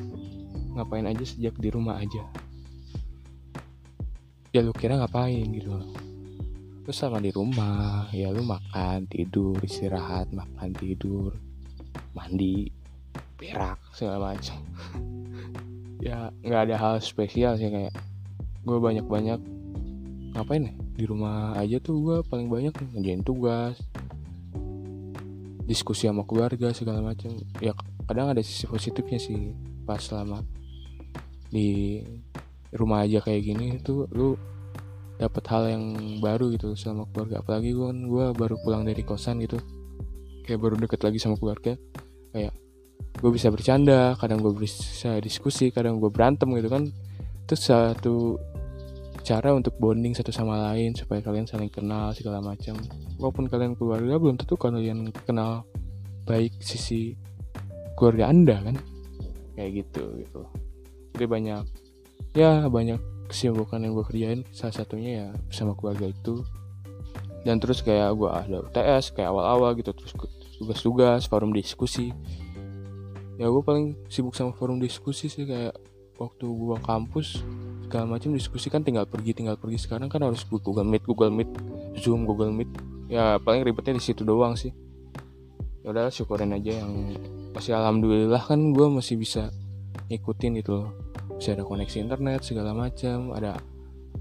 ngapain 0.77 1.07
aja 1.09 1.25
sejak 1.25 1.57
di 1.57 1.69
rumah 1.73 1.97
aja? 1.97 2.23
Ya 4.53 4.61
lu 4.61 4.73
kira 4.77 5.01
ngapain? 5.01 5.47
Gitu 5.49 5.73
loh. 5.73 5.89
Lu 6.87 6.93
sama 6.95 7.19
di 7.19 7.35
rumah 7.35 8.07
ya 8.15 8.31
lu 8.31 8.47
makan 8.47 9.11
tidur 9.11 9.59
istirahat 9.59 10.31
makan 10.31 10.71
tidur 10.77 11.35
mandi 12.15 12.71
berak 13.41 13.81
segala 13.93 14.35
macam. 14.35 14.61
Ya 15.97 16.29
nggak 16.45 16.71
ada 16.71 16.77
hal 16.77 16.95
spesial 17.01 17.57
sih 17.57 17.73
kayak 17.73 17.97
gue 18.69 18.79
banyak 18.79 19.09
banyak 19.09 19.41
ngapain 20.37 20.69
ya 20.69 20.75
di 20.97 21.05
rumah 21.05 21.53
aja 21.61 21.77
tuh 21.77 22.01
gue 22.01 22.17
paling 22.25 22.49
banyak 22.49 22.73
ngerjain 22.97 23.21
tugas. 23.21 23.77
Diskusi 25.69 26.09
sama 26.09 26.25
keluarga 26.25 26.73
segala 26.73 27.05
macam 27.05 27.37
ya 27.61 27.77
kadang 28.07 28.33
ada 28.33 28.41
sisi 28.41 28.65
positifnya 28.65 29.19
sih 29.19 29.51
pas 29.83 29.99
selama 29.99 30.41
di 31.51 32.01
rumah 32.73 33.03
aja 33.03 33.19
kayak 33.19 33.43
gini 33.43 33.67
itu 33.83 34.07
lu 34.15 34.39
dapat 35.17 35.45
hal 35.49 35.65
yang 35.69 35.85
baru 36.21 36.53
gitu 36.57 36.73
sama 36.77 37.05
keluarga. 37.13 37.45
Apalagi 37.45 37.73
gue 37.73 37.87
kan 37.89 37.99
gue 38.09 38.27
baru 38.37 38.55
pulang 38.65 38.83
dari 38.85 39.03
kosan 39.05 39.41
gitu. 39.45 39.61
Kayak 40.45 40.61
baru 40.63 40.75
deket 40.81 41.01
lagi 41.05 41.19
sama 41.21 41.37
keluarga. 41.37 41.75
Kayak 42.33 42.53
gue 43.17 43.31
bisa 43.33 43.49
bercanda 43.49 44.13
kadang 44.21 44.45
gue 44.45 44.53
bisa 44.53 45.17
diskusi 45.21 45.73
kadang 45.73 46.01
gue 46.01 46.09
berantem 46.13 46.53
gitu 46.57 46.69
kan. 46.69 46.89
Itu 47.49 47.55
satu 47.57 48.37
cara 49.27 49.51
untuk 49.51 49.75
bonding 49.83 50.15
satu 50.15 50.31
sama 50.31 50.71
lain 50.71 50.95
supaya 50.95 51.19
kalian 51.19 51.51
saling 51.51 51.67
kenal 51.67 52.15
segala 52.15 52.39
macam. 52.39 52.79
Walaupun 53.19 53.51
kalian 53.51 53.75
keluarga 53.75 54.23
belum 54.23 54.39
tentu 54.39 54.55
kalian 54.55 55.11
kenal 55.27 55.67
baik 56.23 56.55
sisi 56.63 57.19
keluarga 57.99 58.31
anda 58.31 58.63
kan? 58.63 58.79
Kayak 59.59 59.83
gitu 59.83 60.23
gitu. 60.23 60.47
Jadi 61.19 61.27
banyak 61.27 61.63
ya 62.39 62.71
banyak 62.71 63.03
kesibukan 63.27 63.83
yang 63.83 63.99
gue 63.99 64.07
kerjain. 64.07 64.41
Salah 64.55 64.79
satunya 64.79 65.11
ya 65.11 65.29
bersama 65.51 65.75
keluarga 65.75 66.07
itu. 66.07 66.47
Dan 67.43 67.59
terus 67.59 67.83
kayak 67.83 68.15
gue 68.15 68.31
ada 68.31 68.63
UTS 68.63 69.11
kayak 69.11 69.35
awal-awal 69.35 69.75
gitu 69.75 69.91
terus 69.91 70.15
tugas-tugas 70.63 71.27
forum 71.27 71.51
diskusi. 71.51 72.15
Ya 73.43 73.51
gue 73.51 73.63
paling 73.67 73.99
sibuk 74.07 74.39
sama 74.39 74.55
forum 74.55 74.79
diskusi 74.79 75.27
sih 75.27 75.51
kayak 75.51 75.75
waktu 76.15 76.47
gue 76.47 76.79
kampus 76.87 77.43
segala 77.87 78.19
macam 78.19 78.35
diskusi 78.35 78.67
kan 78.67 78.83
tinggal 78.83 79.07
pergi 79.07 79.31
tinggal 79.31 79.55
pergi. 79.55 79.79
Sekarang 79.79 80.11
kan 80.11 80.19
harus 80.27 80.43
Google 80.43 80.83
Meet 80.83 81.07
Google 81.07 81.31
Meet 81.31 81.51
Zoom 82.03 82.27
Google 82.27 82.51
Meet. 82.51 82.69
Ya 83.07 83.39
paling 83.39 83.63
ribetnya 83.63 83.95
di 83.95 84.03
situ 84.03 84.27
doang 84.27 84.59
sih. 84.59 84.75
Ya 85.87 85.95
udah 85.95 86.11
syukurin 86.11 86.51
aja 86.51 86.83
yang 86.83 87.15
masih 87.55 87.79
alhamdulillah 87.79 88.43
kan 88.43 88.75
gue 88.75 88.87
masih 88.91 89.15
bisa 89.15 89.55
ngikutin 90.11 90.59
itu 90.59 90.83
bisa 91.39 91.55
ada 91.55 91.63
koneksi 91.63 92.03
internet 92.03 92.43
segala 92.43 92.75
macam 92.75 93.31
ada 93.31 93.55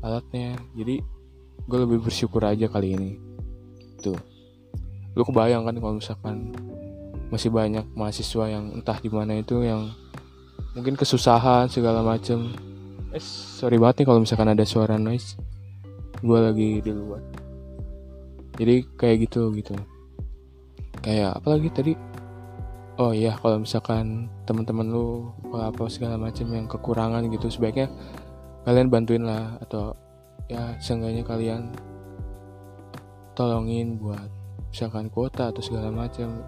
alatnya. 0.05 0.53
Jadi 0.77 1.01
gue 1.65 1.79
lebih 1.81 2.05
bersyukur 2.05 2.45
aja 2.45 2.69
kali 2.69 2.93
ini. 2.93 3.11
Tuh 3.97 4.17
lu 5.17 5.23
kebayang 5.25 5.65
kan 5.65 5.73
kalau 5.81 5.97
misalkan 5.97 6.53
masih 7.33 7.49
banyak 7.49 7.87
mahasiswa 7.97 8.45
yang 8.45 8.69
entah 8.77 9.01
di 9.01 9.09
mana 9.09 9.41
itu 9.41 9.65
yang 9.65 9.89
mungkin 10.77 10.93
kesusahan 10.93 11.71
segala 11.71 12.03
macam 12.03 12.51
eh 13.15 13.23
sorry 13.23 13.79
banget 13.79 14.03
nih 14.03 14.07
kalau 14.11 14.19
misalkan 14.19 14.51
ada 14.51 14.67
suara 14.67 14.99
noise. 14.99 15.39
Gue 16.19 16.39
lagi 16.43 16.83
di 16.83 16.91
luar. 16.91 17.23
Jadi 18.59 18.83
kayak 18.99 19.31
gitu 19.31 19.55
gitu. 19.55 19.71
Kayak 20.99 21.39
apa 21.39 21.47
lagi 21.55 21.69
tadi? 21.71 21.93
Oh 22.99 23.11
iya 23.15 23.35
kalau 23.39 23.63
misalkan 23.63 24.27
teman-teman 24.43 24.87
lu 24.87 25.31
apa 25.55 25.87
segala 25.91 26.15
macam 26.15 26.47
yang 26.51 26.67
kekurangan 26.67 27.27
gitu 27.27 27.51
sebaiknya 27.51 27.91
kalian 28.63 28.87
bantuin 28.87 29.27
lah 29.27 29.59
atau 29.59 29.91
ya 30.47 30.79
seenggaknya 30.79 31.27
kalian 31.27 31.75
tolongin 33.35 33.99
buat 33.99 34.31
misalkan 34.71 35.11
kuota 35.11 35.51
atau 35.51 35.59
segala 35.59 35.91
macam 35.91 36.39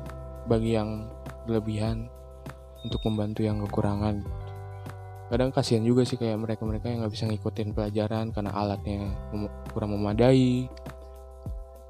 bagi 0.48 0.80
yang 0.80 1.12
berlebihan 1.44 2.08
untuk 2.88 3.04
membantu 3.04 3.44
yang 3.44 3.60
kekurangan 3.68 4.24
kadang 5.28 5.52
kasihan 5.52 5.84
juga 5.84 6.08
sih 6.08 6.16
kayak 6.16 6.40
mereka-mereka 6.40 6.88
yang 6.88 7.04
nggak 7.04 7.14
bisa 7.14 7.28
ngikutin 7.28 7.76
pelajaran 7.76 8.32
karena 8.32 8.52
alatnya 8.56 9.12
kurang 9.76 9.92
memadai 9.96 10.72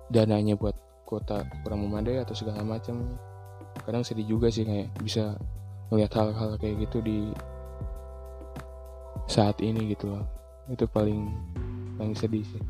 dananya 0.09 0.57
buat 0.57 0.73
kuota 1.07 1.47
kurang 1.63 1.87
memadai 1.87 2.19
atau 2.19 2.35
segala 2.35 2.65
macam. 2.65 3.15
Kadang 3.85 4.03
sedih 4.03 4.27
juga 4.27 4.51
sih 4.51 4.65
kayak 4.67 4.91
bisa 4.99 5.37
melihat 5.93 6.19
hal-hal 6.19 6.59
kayak 6.59 6.89
gitu 6.89 6.99
di 6.99 7.31
saat 9.29 9.61
ini 9.63 9.93
gitu 9.95 10.11
loh. 10.11 10.25
Itu 10.67 10.89
paling 10.89 11.31
paling 11.95 12.15
sedih 12.17 12.43
sih. 12.43 12.63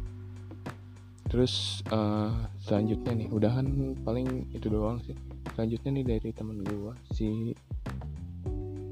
Terus 1.27 1.83
uh, 1.91 2.31
selanjutnya 2.61 3.25
nih 3.25 3.27
udahan 3.31 3.67
paling 4.03 4.51
itu 4.51 4.67
doang 4.69 4.99
sih. 5.01 5.17
Selanjutnya 5.55 5.89
nih 5.97 6.05
dari 6.05 6.29
temen 6.35 6.61
gue 6.61 6.93
si 7.15 7.55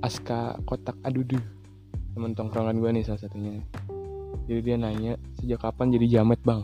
Aska 0.01 0.57
Kotak 0.65 0.97
Adudu 1.05 1.54
temen 2.15 2.31
tongkrongan 2.31 2.79
gue 2.79 2.89
nih 2.95 3.03
salah 3.03 3.19
satunya. 3.19 3.59
Jadi 4.47 4.59
dia 4.63 4.75
nanya 4.79 5.19
sejak 5.35 5.67
kapan 5.67 5.91
jadi 5.91 6.07
jamet 6.07 6.39
bang? 6.47 6.63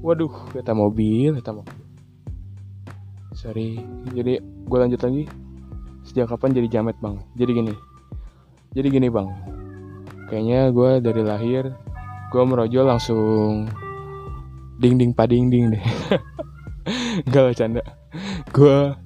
Waduh 0.00 0.32
kita 0.56 0.72
mobil 0.72 1.36
kita 1.36 1.52
mobil. 1.52 1.84
Sorry. 3.36 3.76
Jadi 4.16 4.40
gue 4.40 4.78
lanjut 4.80 5.04
lagi. 5.04 5.28
Sejak 6.08 6.32
kapan 6.32 6.56
jadi 6.56 6.80
jamet 6.80 6.96
bang? 6.96 7.20
Jadi 7.36 7.50
gini. 7.60 7.74
Jadi 8.72 8.88
gini 8.88 9.08
bang. 9.12 9.28
Kayaknya 10.32 10.60
gue 10.72 10.90
dari 11.04 11.22
lahir 11.28 11.76
gue 12.32 12.42
merojol 12.44 12.88
langsung 12.88 13.68
ding 14.80 15.12
pading 15.12 15.52
ding 15.52 15.76
deh. 15.76 15.84
Gak 17.36 17.42
lah 17.44 17.52
canda. 17.52 17.84
Gue 18.48 18.96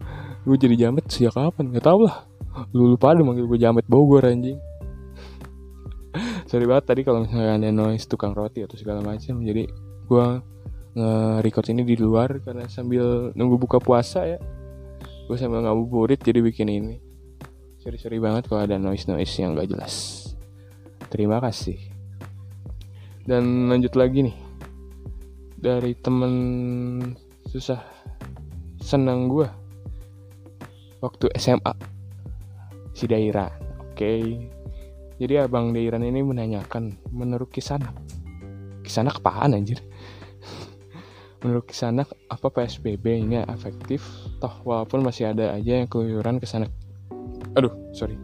gue 0.47 0.57
jadi 0.71 0.87
jamet 0.87 1.03
sejak 1.11 1.35
kapan? 1.35 1.75
Nggak 1.75 1.83
tau 1.83 2.07
lah 2.07 2.31
lu 2.72 2.96
lupa 2.96 3.16
ada 3.16 3.24
manggil 3.24 3.48
gue 3.48 3.58
jamet 3.60 3.86
Bogor 3.88 4.24
anjing. 4.28 4.60
Sorry 6.44 6.68
banget 6.68 6.84
tadi 6.84 7.00
kalau 7.00 7.24
misalnya 7.24 7.56
ada 7.56 7.68
noise 7.72 8.04
tukang 8.04 8.36
roti 8.36 8.60
atau 8.60 8.76
segala 8.76 9.00
macam 9.00 9.40
jadi 9.40 9.64
gue 10.04 10.26
nge-record 10.92 11.72
ini 11.72 11.82
di 11.88 11.96
luar 11.96 12.44
karena 12.44 12.68
sambil 12.68 13.32
nunggu 13.32 13.56
buka 13.56 13.80
puasa 13.80 14.28
ya. 14.28 14.38
Gue 15.24 15.40
sambil 15.40 15.64
ngabuburit 15.64 16.20
jadi 16.20 16.44
bikin 16.44 16.68
ini. 16.68 17.00
Sorry-sorry 17.80 18.20
banget 18.20 18.52
kalau 18.52 18.68
ada 18.68 18.76
noise-noise 18.76 19.32
yang 19.40 19.56
gak 19.56 19.72
jelas. 19.72 20.28
Terima 21.08 21.40
kasih. 21.40 21.80
Dan 23.24 23.72
lanjut 23.72 23.96
lagi 23.96 24.28
nih. 24.28 24.36
Dari 25.56 25.96
temen 25.96 26.34
susah 27.48 27.80
senang 28.82 29.30
gue 29.30 29.46
waktu 31.00 31.30
SMA 31.38 31.91
si 33.02 33.10
Daira. 33.10 33.50
Oke. 33.82 34.38
Jadi 35.18 35.34
abang 35.42 35.74
Dairan 35.74 36.06
ini 36.06 36.22
menanyakan 36.22 36.94
menurut 37.10 37.50
Kisana 37.50 37.90
Kisana 38.86 39.10
apaan 39.10 39.54
anjir? 39.54 39.78
Menurut 41.42 41.66
Kisanak 41.66 42.10
apa 42.30 42.50
PSBB 42.50 43.26
ini 43.26 43.42
efektif? 43.46 44.02
Toh 44.38 44.62
walaupun 44.62 45.02
masih 45.02 45.30
ada 45.34 45.54
aja 45.54 45.82
yang 45.82 45.90
keluyuran 45.90 46.38
ke 46.38 46.46
sana 46.46 46.70
aduh 47.58 47.70
sorry. 47.94 48.14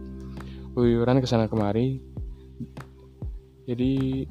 Keluyuran 0.75 1.19
ke 1.19 1.27
sana 1.27 1.51
kemari. 1.51 1.99
Jadi 3.67 4.25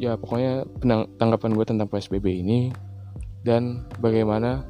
ya 0.00 0.16
pokoknya 0.16 0.66
tanggapan 1.20 1.52
gue 1.52 1.64
tentang 1.68 1.88
PSBB 1.88 2.42
ini 2.44 2.72
dan 3.44 3.86
bagaimana 4.00 4.64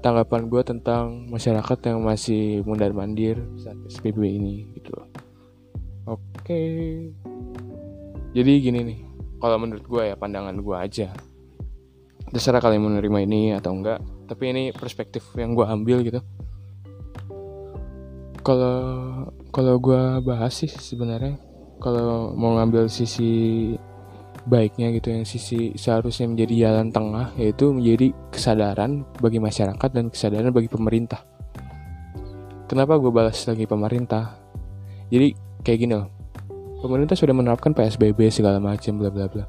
tanggapan 0.00 0.48
gue 0.48 0.62
tentang 0.62 1.28
masyarakat 1.28 1.78
yang 1.92 1.98
masih 2.04 2.62
mundar 2.62 2.92
mandir 2.92 3.40
saat 3.60 3.76
PSBB 3.86 4.20
ini 4.26 4.56
gitu. 4.76 4.96
Loh 4.96 5.08
oke. 6.06 6.62
Jadi 8.36 8.52
gini 8.62 8.80
nih 8.84 9.00
kalau 9.42 9.56
menurut 9.60 9.84
gue 9.84 10.02
ya 10.12 10.16
pandangan 10.16 10.56
gue 10.56 10.76
aja. 10.76 11.08
Terserah 12.26 12.58
kalian 12.58 12.82
menerima 12.82 13.18
ini 13.22 13.42
atau 13.54 13.70
enggak 13.74 14.02
tapi 14.26 14.50
ini 14.50 14.74
perspektif 14.74 15.22
yang 15.38 15.54
gue 15.54 15.66
ambil 15.66 16.02
gitu. 16.02 16.20
Kalau 18.42 18.78
kalau 19.50 19.74
gue 19.82 20.02
bahas 20.22 20.54
sih 20.54 20.70
sebenarnya 20.70 21.38
kalau 21.82 22.34
mau 22.34 22.56
ngambil 22.58 22.90
sisi 22.90 23.74
baiknya 24.46 24.94
gitu 24.94 25.10
yang 25.10 25.26
sisi 25.26 25.74
seharusnya 25.74 26.30
menjadi 26.30 26.70
jalan 26.70 26.94
tengah 26.94 27.34
yaitu 27.34 27.74
menjadi 27.74 28.14
kesadaran 28.30 29.02
bagi 29.18 29.42
masyarakat 29.42 29.90
dan 29.90 30.06
kesadaran 30.06 30.54
bagi 30.54 30.70
pemerintah 30.70 31.20
kenapa 32.70 32.94
gue 32.96 33.10
balas 33.10 33.42
lagi 33.44 33.66
pemerintah 33.66 34.38
jadi 35.10 35.34
kayak 35.66 35.78
gini 35.82 35.94
loh 35.98 36.08
pemerintah 36.78 37.18
sudah 37.18 37.34
menerapkan 37.34 37.74
PSBB 37.74 38.30
segala 38.30 38.62
macam 38.62 39.02
bla 39.02 39.10
bla 39.10 39.26
bla 39.26 39.44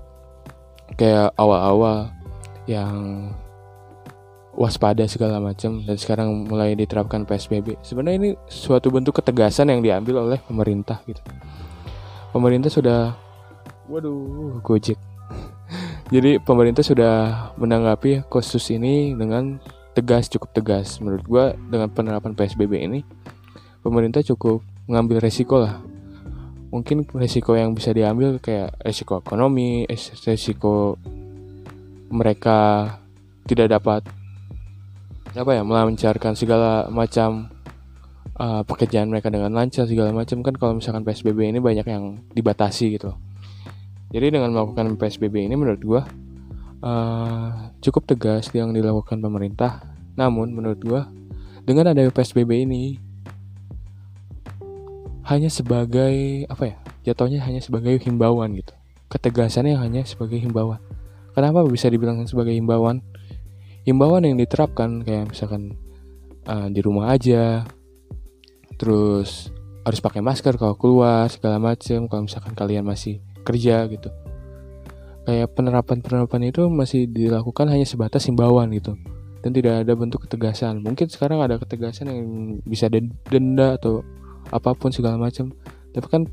kayak 0.97 1.29
awal-awal 1.38 2.10
yang 2.65 3.29
waspada 4.57 5.05
segala 5.05 5.38
macam 5.38 5.86
dan 5.86 5.95
sekarang 6.01 6.49
mulai 6.49 6.73
diterapkan 6.73 7.29
PSBB. 7.29 7.77
Sebenarnya 7.86 8.17
ini 8.17 8.29
suatu 8.49 8.89
bentuk 8.89 9.21
ketegasan 9.21 9.69
yang 9.69 9.86
diambil 9.86 10.25
oleh 10.25 10.41
pemerintah 10.41 10.97
gitu. 11.05 11.21
Pemerintah 12.33 12.73
sudah 12.73 13.13
waduh 13.88 14.60
Gojek. 14.63 15.00
Jadi 16.08 16.39
pemerintah 16.39 16.84
sudah 16.84 17.15
menanggapi 17.60 18.23
kasus 18.32 18.71
ini 18.71 19.12
dengan 19.12 19.60
tegas 19.91 20.32
cukup 20.32 20.56
tegas. 20.56 21.00
Menurut 21.04 21.23
gua 21.28 21.45
dengan 21.67 21.91
penerapan 21.91 22.32
PSBB 22.32 22.80
ini 22.80 23.04
pemerintah 23.84 24.23
cukup 24.23 24.63
mengambil 24.88 25.19
resiko 25.19 25.60
lah. 25.60 25.84
Mungkin 26.71 27.08
resiko 27.15 27.56
yang 27.56 27.71
bisa 27.76 27.95
diambil 27.95 28.39
kayak 28.39 28.76
resiko 28.84 29.19
ekonomi, 29.19 29.88
resiko 29.88 31.00
mereka 32.12 32.91
tidak 33.47 33.80
dapat 33.80 34.04
apa 35.36 35.52
ya 35.54 35.63
melancarkan 35.63 36.34
segala 36.36 36.88
macam 36.91 37.52
uh, 38.39 38.63
pekerjaan 38.63 39.12
mereka 39.12 39.28
dengan 39.28 39.54
lancar 39.54 39.86
segala 39.86 40.10
macam 40.15 40.41
kan 40.41 40.56
kalau 40.56 40.73
misalkan 40.80 41.04
PSBB 41.04 41.52
ini 41.52 41.60
banyak 41.60 41.88
yang 41.88 42.23
dibatasi 42.34 42.97
gitu 42.97 43.13
jadi 44.08 44.32
dengan 44.32 44.56
melakukan 44.56 44.96
PSBB 44.96 45.48
ini 45.52 45.56
menurut 45.60 45.82
gua 45.84 46.02
uh, 46.80 47.76
cukup 47.84 48.08
tegas 48.08 48.48
yang 48.56 48.72
dilakukan 48.72 49.20
pemerintah. 49.20 49.84
Namun 50.15 50.56
menurut 50.56 50.80
gua 50.80 51.02
dengan 51.67 51.91
adanya 51.91 52.12
PSBB 52.15 52.63
ini 52.63 52.98
hanya 55.28 55.52
sebagai 55.52 56.48
apa 56.48 56.63
ya 56.72 56.76
jatuhnya 57.12 57.43
hanya 57.43 57.60
sebagai 57.60 58.00
himbauan 58.00 58.56
gitu. 58.56 58.72
Ketegasannya 59.12 59.76
hanya 59.76 60.08
sebagai 60.08 60.39
himbauan. 60.39 60.80
Kenapa 61.36 61.63
bisa 61.67 61.91
dibilang 61.91 62.24
sebagai 62.28 62.56
himbauan? 62.56 63.04
Himbauan 63.88 64.28
yang 64.28 64.36
diterapkan 64.36 65.04
kayak 65.04 65.32
misalkan 65.32 65.76
uh, 66.48 66.67
di 66.72 66.80
rumah 66.84 67.12
aja 67.12 67.67
terus 68.78 69.52
harus 69.84 70.00
pakai 70.04 70.20
masker 70.20 70.60
kalau 70.60 70.76
keluar 70.76 71.32
segala 71.32 71.58
macam 71.58 72.06
kalau 72.12 72.28
misalkan 72.28 72.54
kalian 72.54 72.84
masih 72.84 73.24
kerja 73.47 73.88
gitu. 73.88 74.12
Kayak 75.23 75.55
penerapan 75.55 76.03
penerapan 76.03 76.41
itu 76.51 76.67
masih 76.67 77.07
dilakukan 77.07 77.71
hanya 77.71 77.88
sebatas 77.88 78.27
himbauan 78.27 78.71
gitu. 78.75 78.99
Dan 79.43 79.55
tidak 79.55 79.88
ada 79.88 79.93
bentuk 79.95 80.27
ketegasan. 80.27 80.83
Mungkin 80.83 81.07
sekarang 81.07 81.39
ada 81.39 81.55
ketegasan 81.55 82.12
yang 82.12 82.27
bisa 82.67 82.91
denda 83.31 83.79
atau 83.79 84.03
apa 84.51 84.75
pun 84.75 84.91
segala 84.91 85.15
macam. 85.15 85.55
Tapi 85.95 86.07
kan 86.07 86.27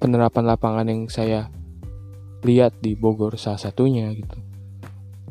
penerapan 0.00 0.44
lapangan 0.44 0.86
yang 0.88 1.08
saya 1.08 1.48
lihat 2.44 2.76
di 2.84 2.92
Bogor 2.92 3.40
salah 3.40 3.60
satunya 3.60 4.12
gitu. 4.12 4.36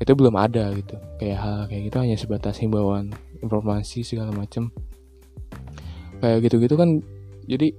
Itu 0.01 0.17
belum 0.17 0.33
ada 0.33 0.73
gitu. 0.73 0.97
Kayak 1.21 1.37
hal 1.41 1.57
kayak 1.69 1.81
gitu 1.93 1.97
hanya 2.01 2.17
sebatas 2.17 2.57
himbauan 2.57 3.13
informasi 3.45 4.01
segala 4.01 4.33
macam. 4.33 4.73
Kayak 6.17 6.49
gitu-gitu 6.49 6.73
kan 6.73 7.05
jadi 7.45 7.75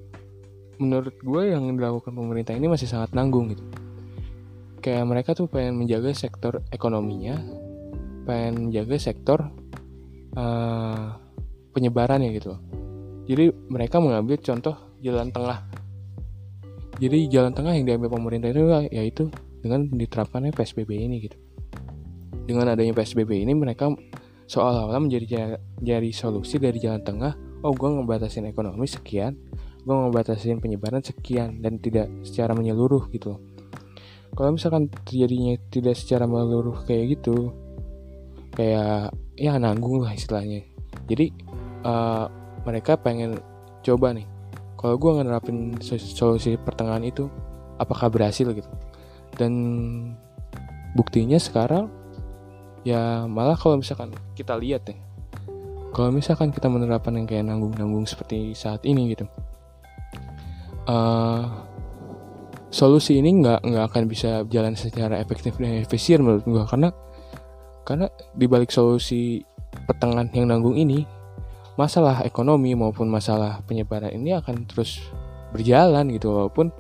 menurut 0.79 1.17
gue 1.21 1.43
yang 1.51 1.67
dilakukan 1.75 2.13
pemerintah 2.13 2.55
ini 2.57 2.67
masih 2.71 2.89
sangat 2.89 3.13
nanggung 3.17 3.53
gitu 3.53 3.65
kayak 4.85 5.05
mereka 5.09 5.33
tuh 5.33 5.49
pengen 5.49 5.81
menjaga 5.81 6.13
sektor 6.13 6.61
ekonominya 6.75 7.41
pengen 8.29 8.69
menjaga 8.69 8.97
sektor 9.01 9.39
uh, 10.37 11.17
penyebarannya 11.73 12.31
gitu 12.37 12.57
jadi 13.25 13.57
mereka 13.73 14.05
mengambil 14.05 14.37
contoh 14.37 14.77
jalan 15.01 15.33
tengah. 15.33 15.65
Jadi 17.01 17.27
jalan 17.33 17.53
tengah 17.57 17.73
yang 17.75 17.89
diambil 17.89 18.13
pemerintah 18.13 18.53
itu 18.53 18.63
yaitu 18.93 19.25
dengan 19.65 19.89
diterapkannya 19.89 20.53
PSBB 20.53 20.91
ini 20.93 21.17
gitu. 21.25 21.37
Dengan 22.45 22.77
adanya 22.77 22.93
PSBB 22.93 23.41
ini 23.49 23.57
mereka 23.57 23.89
seolah-olah 24.45 25.01
menjadi 25.01 25.57
jadi 25.81 26.11
solusi 26.13 26.61
dari 26.61 26.77
jalan 26.77 27.01
tengah. 27.01 27.33
Oh, 27.65 27.73
gue 27.73 27.89
ngebatasin 27.89 28.45
ekonomi 28.45 28.85
sekian, 28.85 29.41
gue 29.85 29.95
ngebatasin 29.95 30.65
penyebaran 30.65 31.05
sekian 31.05 31.61
dan 31.61 31.77
tidak 31.79 32.09
secara 32.25 32.57
menyeluruh 32.57 33.07
gitu. 33.13 33.37
Kalau 34.35 34.51
misalkan 34.51 34.91
terjadinya 34.91 35.55
tidak 35.71 35.95
secara 35.95 36.27
menyeluruh 36.27 36.83
kayak 36.89 37.21
gitu, 37.21 37.55
kayak 38.57 39.15
ya 39.39 39.55
nanggung 39.61 40.03
lah 40.03 40.17
istilahnya. 40.17 40.67
Jadi 41.07 41.31
uh, 41.85 42.27
mereka 42.65 42.97
pengen 42.97 43.39
coba 43.85 44.17
nih 44.17 44.27
kalau 44.85 45.01
gue 45.01 45.11
ngerapin 45.17 45.81
solusi 45.97 46.57
pertengahan 46.61 47.05
itu 47.05 47.29
apakah 47.81 48.13
berhasil 48.13 48.49
gitu 48.53 48.69
dan 49.41 49.53
buktinya 50.93 51.41
sekarang 51.41 51.89
ya 52.85 53.25
malah 53.25 53.57
kalau 53.57 53.81
misalkan 53.81 54.13
kita 54.37 54.57
lihat 54.57 54.89
ya 54.89 54.97
kalau 55.97 56.11
misalkan 56.11 56.51
kita 56.51 56.69
menerapkan 56.69 57.17
yang 57.17 57.25
kayak 57.25 57.49
nanggung-nanggung 57.49 58.05
seperti 58.05 58.53
saat 58.53 58.83
ini 58.85 59.17
gitu 59.17 59.25
uh, 60.89 61.43
solusi 62.75 63.23
ini 63.23 63.45
nggak 63.45 63.61
nggak 63.65 63.85
akan 63.93 64.03
bisa 64.11 64.43
jalan 64.51 64.75
secara 64.75 65.21
efektif 65.23 65.57
dan 65.63 65.85
efisien 65.85 66.21
menurut 66.25 66.43
gue 66.43 66.65
karena 66.67 66.89
karena 67.85 68.07
dibalik 68.35 68.73
solusi 68.73 69.45
pertengahan 69.87 70.33
yang 70.33 70.51
nanggung 70.51 70.75
ini 70.75 71.07
masalah 71.75 72.23
ekonomi 72.23 72.73
maupun 72.75 73.11
masalah 73.11 73.63
penyebaran 73.67 74.15
ini 74.15 74.35
akan 74.35 74.67
terus 74.67 75.03
berjalan 75.55 76.11
gitu 76.11 76.35
walaupun 76.35 76.71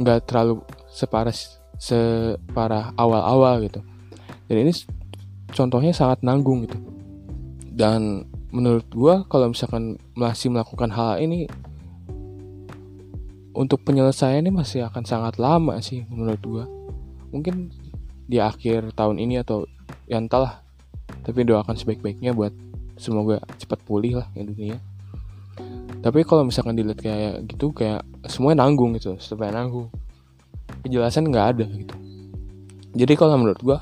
nggak 0.00 0.26
terlalu 0.26 0.62
separah 0.90 1.34
separah 1.80 2.92
awal-awal 2.94 3.64
gitu. 3.64 3.80
Dan 4.46 4.66
ini 4.66 4.72
contohnya 5.50 5.92
sangat 5.96 6.20
nanggung 6.20 6.68
gitu. 6.68 6.78
Dan 7.70 8.28
menurut 8.50 8.86
gua 8.92 9.24
kalau 9.26 9.50
misalkan 9.50 9.96
masih 10.18 10.50
melakukan 10.52 10.90
hal 10.90 11.22
ini 11.22 11.46
untuk 13.50 13.82
penyelesaian 13.82 14.46
ini 14.46 14.54
masih 14.54 14.86
akan 14.86 15.02
sangat 15.02 15.38
lama 15.42 15.78
sih 15.82 16.06
menurut 16.06 16.42
gua. 16.42 16.64
Mungkin 17.34 17.70
di 18.30 18.38
akhir 18.38 18.94
tahun 18.94 19.18
ini 19.18 19.42
atau 19.42 19.66
yang 20.06 20.30
entahlah. 20.30 20.62
Tapi 21.26 21.42
doakan 21.42 21.74
sebaik-baiknya 21.74 22.30
buat 22.30 22.54
semoga 22.94 23.42
cepat 23.58 23.82
pulih 23.82 24.22
lah 24.22 24.28
dunia. 24.34 24.78
Tapi 26.00 26.24
kalau 26.24 26.46
misalkan 26.46 26.78
dilihat 26.78 27.02
kayak 27.02 27.44
gitu 27.50 27.74
kayak 27.74 28.06
semuanya 28.30 28.64
nanggung 28.64 28.94
gitu 28.96 29.18
supaya 29.18 29.50
nanggung. 29.50 29.90
Kejelasan 30.86 31.28
nggak 31.28 31.46
ada 31.56 31.66
gitu. 31.66 31.94
Jadi 32.94 33.12
kalau 33.18 33.34
menurut 33.36 33.60
gua 33.60 33.78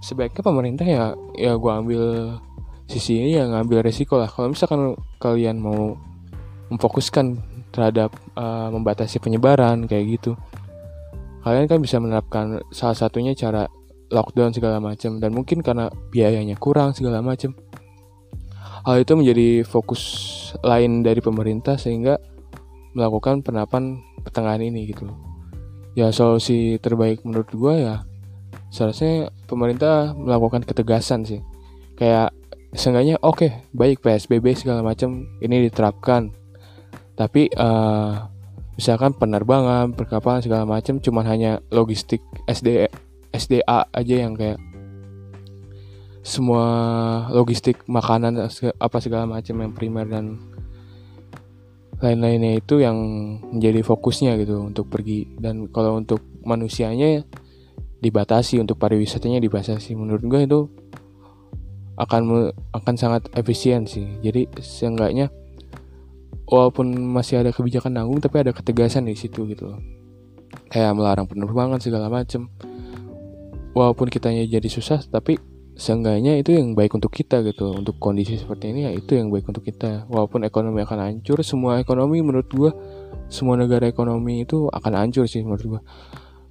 sebaiknya 0.00 0.42
pemerintah 0.42 0.86
ya 0.86 1.04
ya 1.34 1.52
gua 1.58 1.82
ambil 1.82 2.36
sisi 2.86 3.18
ini 3.18 3.36
yang 3.42 3.50
ngambil 3.50 3.82
resiko 3.82 4.16
lah. 4.16 4.30
Kalau 4.30 4.54
misalkan 4.54 4.94
kalian 5.18 5.58
mau 5.58 5.98
memfokuskan 6.70 7.53
terhadap 7.74 8.14
uh, 8.38 8.70
membatasi 8.70 9.18
penyebaran 9.18 9.90
kayak 9.90 10.22
gitu 10.22 10.38
kalian 11.42 11.66
kan 11.66 11.82
bisa 11.82 11.98
menerapkan 11.98 12.62
salah 12.70 12.94
satunya 12.94 13.34
cara 13.34 13.66
lockdown 14.14 14.54
segala 14.54 14.78
macam 14.78 15.18
dan 15.18 15.34
mungkin 15.34 15.60
karena 15.60 15.90
biayanya 16.14 16.54
kurang 16.54 16.94
segala 16.94 17.18
macam 17.18 17.52
Hal 18.84 19.00
itu 19.00 19.16
menjadi 19.16 19.64
fokus 19.64 20.02
lain 20.60 21.00
dari 21.00 21.24
pemerintah 21.24 21.80
sehingga 21.80 22.20
melakukan 22.92 23.40
penerapan 23.40 24.04
pertengahan 24.20 24.60
ini 24.60 24.92
gitu 24.92 25.08
Ya 25.96 26.12
solusi 26.12 26.76
terbaik 26.84 27.24
menurut 27.24 27.48
gue 27.48 27.74
ya 27.80 28.04
seharusnya 28.68 29.30
pemerintah 29.46 30.12
melakukan 30.18 30.66
ketegasan 30.66 31.22
sih. 31.22 31.40
Kayak 31.94 32.34
seenggaknya 32.74 33.16
oke 33.22 33.46
okay, 33.46 33.50
baik 33.70 34.02
PSBB 34.02 34.52
segala 34.58 34.82
macam 34.82 35.32
ini 35.40 35.70
diterapkan. 35.70 36.34
Tapi 37.14 37.50
uh, 37.54 38.26
misalkan 38.74 39.14
penerbangan, 39.14 39.94
perkapalan 39.94 40.42
segala 40.42 40.66
macam 40.66 40.98
cuma 40.98 41.22
hanya 41.22 41.62
logistik 41.70 42.20
SD 42.50 42.90
SDA 43.34 43.90
aja 43.90 44.14
yang 44.14 44.38
kayak 44.38 44.58
semua 46.24 46.66
logistik 47.34 47.82
makanan 47.84 48.48
apa 48.80 48.98
segala 49.02 49.28
macam 49.28 49.60
yang 49.60 49.72
primer 49.76 50.06
dan 50.08 50.40
lain-lainnya 52.00 52.58
itu 52.58 52.80
yang 52.80 52.96
menjadi 53.52 53.82
fokusnya 53.84 54.38
gitu 54.40 54.70
untuk 54.70 54.90
pergi. 54.90 55.26
Dan 55.38 55.68
kalau 55.70 55.98
untuk 56.00 56.22
manusianya 56.44 57.22
dibatasi 58.04 58.60
untuk 58.60 58.76
pariwisatanya 58.76 59.40
dibatasi. 59.40 59.96
Menurut 59.96 60.24
gue 60.28 60.40
itu 60.44 60.60
akan 61.96 62.52
akan 62.76 62.94
sangat 63.00 63.32
efisien 63.32 63.88
sih. 63.88 64.04
Jadi 64.20 64.50
seenggaknya 64.60 65.32
walaupun 66.48 66.92
masih 66.92 67.40
ada 67.40 67.50
kebijakan 67.50 67.96
nanggung 67.96 68.20
tapi 68.20 68.44
ada 68.44 68.52
ketegasan 68.52 69.08
di 69.08 69.16
situ 69.16 69.48
gitu 69.48 69.72
loh. 69.72 69.80
Kayak 70.68 70.96
melarang 70.96 71.26
penerbangan 71.26 71.80
segala 71.80 72.12
macam 72.12 72.52
walaupun 73.74 74.06
kitanya 74.06 74.46
jadi 74.46 74.68
susah 74.70 75.02
tapi 75.10 75.36
seenggaknya 75.74 76.38
itu 76.38 76.54
yang 76.54 76.78
baik 76.78 76.94
untuk 76.94 77.10
kita 77.10 77.42
gitu 77.42 77.74
untuk 77.74 77.98
kondisi 77.98 78.38
seperti 78.38 78.70
ini 78.70 78.86
ya 78.86 78.90
itu 78.94 79.18
yang 79.18 79.32
baik 79.32 79.50
untuk 79.50 79.66
kita. 79.66 80.06
Walaupun 80.06 80.46
ekonomi 80.46 80.84
akan 80.86 80.98
hancur 81.10 81.42
semua 81.42 81.82
ekonomi 81.82 82.22
menurut 82.22 82.48
gua 82.54 82.70
semua 83.26 83.58
negara 83.58 83.88
ekonomi 83.90 84.46
itu 84.46 84.70
akan 84.70 84.92
hancur 84.94 85.26
sih 85.26 85.42
menurut 85.42 85.78
gua. 85.78 85.80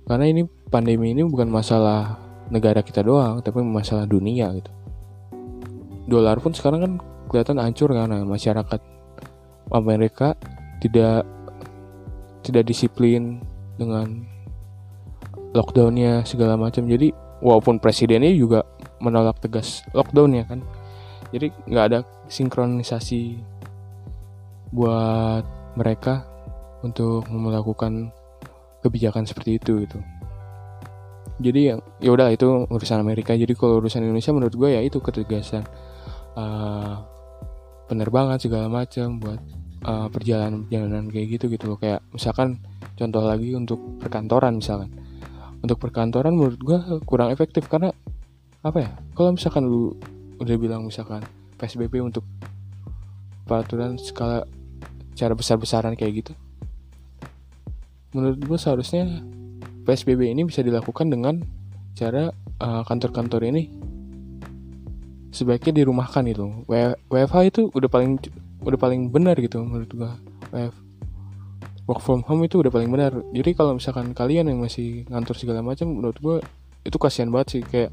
Karena 0.04 0.28
ini 0.28 0.44
pandemi 0.68 1.16
ini 1.16 1.24
bukan 1.24 1.48
masalah 1.48 2.20
negara 2.52 2.84
kita 2.84 3.00
doang 3.06 3.40
tapi 3.40 3.64
masalah 3.64 4.04
dunia 4.04 4.52
gitu. 4.60 4.72
Dolar 6.04 6.44
pun 6.44 6.52
sekarang 6.52 6.80
kan 6.84 6.94
kelihatan 7.32 7.64
hancur 7.64 7.96
karena 7.96 8.28
masyarakat 8.28 8.93
Amerika 9.74 10.38
tidak 10.80 11.26
tidak 12.46 12.64
disiplin 12.70 13.42
dengan 13.76 14.24
lockdownnya 15.54 16.24
segala 16.24 16.56
macam. 16.56 16.86
Jadi 16.86 17.14
walaupun 17.44 17.82
presidennya 17.82 18.32
juga 18.32 18.64
menolak 19.04 19.44
tegas 19.44 19.84
lockdown 19.92 20.32
ya 20.40 20.48
kan 20.48 20.64
jadi 21.34 21.50
nggak 21.66 21.86
ada 21.90 22.00
sinkronisasi 22.30 23.42
buat 24.70 25.42
mereka 25.74 26.30
untuk 26.86 27.26
melakukan 27.34 28.14
kebijakan 28.86 29.26
seperti 29.26 29.58
itu 29.58 29.82
gitu. 29.90 29.98
Jadi 31.42 31.74
yang 31.74 31.80
ya 31.98 32.14
udah 32.14 32.30
itu 32.30 32.70
urusan 32.70 33.02
Amerika. 33.02 33.34
Jadi 33.34 33.58
kalau 33.58 33.82
urusan 33.82 34.06
Indonesia 34.06 34.30
menurut 34.30 34.54
gue 34.54 34.78
ya 34.78 34.82
itu 34.86 35.02
ketegasan 35.02 35.66
uh, 36.38 37.02
penerbangan 37.90 38.38
segala 38.38 38.70
macam 38.70 39.18
buat 39.18 39.42
uh, 39.86 40.08
perjalanan 40.10 40.66
perjalanan 40.68 41.06
kayak 41.12 41.28
gitu 41.40 41.46
gitu 41.54 41.66
loh. 41.70 41.78
Kayak 41.78 42.02
misalkan 42.12 42.60
contoh 42.96 43.24
lagi 43.24 43.54
untuk 43.56 43.80
perkantoran 44.00 44.60
misalkan. 44.60 44.90
Untuk 45.64 45.80
perkantoran 45.80 46.36
menurut 46.36 46.60
gue 46.60 46.80
kurang 47.08 47.32
efektif 47.32 47.72
karena 47.72 47.92
apa 48.64 48.78
ya? 48.84 48.90
Kalau 49.16 49.32
misalkan 49.32 49.64
lu 49.68 49.96
udah 50.42 50.56
bilang 50.60 50.84
misalkan 50.84 51.24
PSBB 51.56 52.04
untuk 52.04 52.28
peraturan 53.48 53.96
skala 54.00 54.44
cara 55.14 55.38
besar-besaran 55.38 55.94
kayak 55.94 56.26
gitu 56.26 56.34
menurut 58.14 58.40
gue 58.40 58.58
seharusnya 58.58 59.26
PSBB 59.84 60.32
ini 60.32 60.46
bisa 60.48 60.62
dilakukan 60.62 61.10
dengan 61.10 61.42
cara 61.98 62.30
uh, 62.62 62.82
kantor-kantor 62.86 63.42
ini 63.50 63.70
sebaiknya 65.34 65.84
dirumahkan 65.84 66.24
itu 66.30 66.46
WFH 67.10 67.38
itu 67.50 67.62
udah 67.74 67.90
paling 67.90 68.22
udah 68.64 68.80
paling 68.80 69.12
benar 69.12 69.36
gitu 69.38 69.60
menurut 69.62 69.92
gue 69.92 70.12
WF 70.56 70.84
work 71.88 72.00
from 72.00 72.24
home 72.24 72.44
itu 72.48 72.64
udah 72.64 72.72
paling 72.72 72.88
benar. 72.88 73.12
Jadi 73.36 73.52
kalau 73.56 73.76
misalkan 73.76 74.16
kalian 74.16 74.48
yang 74.48 74.60
masih 74.64 75.04
ngantor 75.12 75.36
segala 75.36 75.60
macam 75.60 75.92
menurut 75.92 76.18
gue 76.20 76.38
itu 76.88 76.96
kasihan 76.96 77.28
banget 77.28 77.60
sih. 77.60 77.62
Kayak 77.64 77.92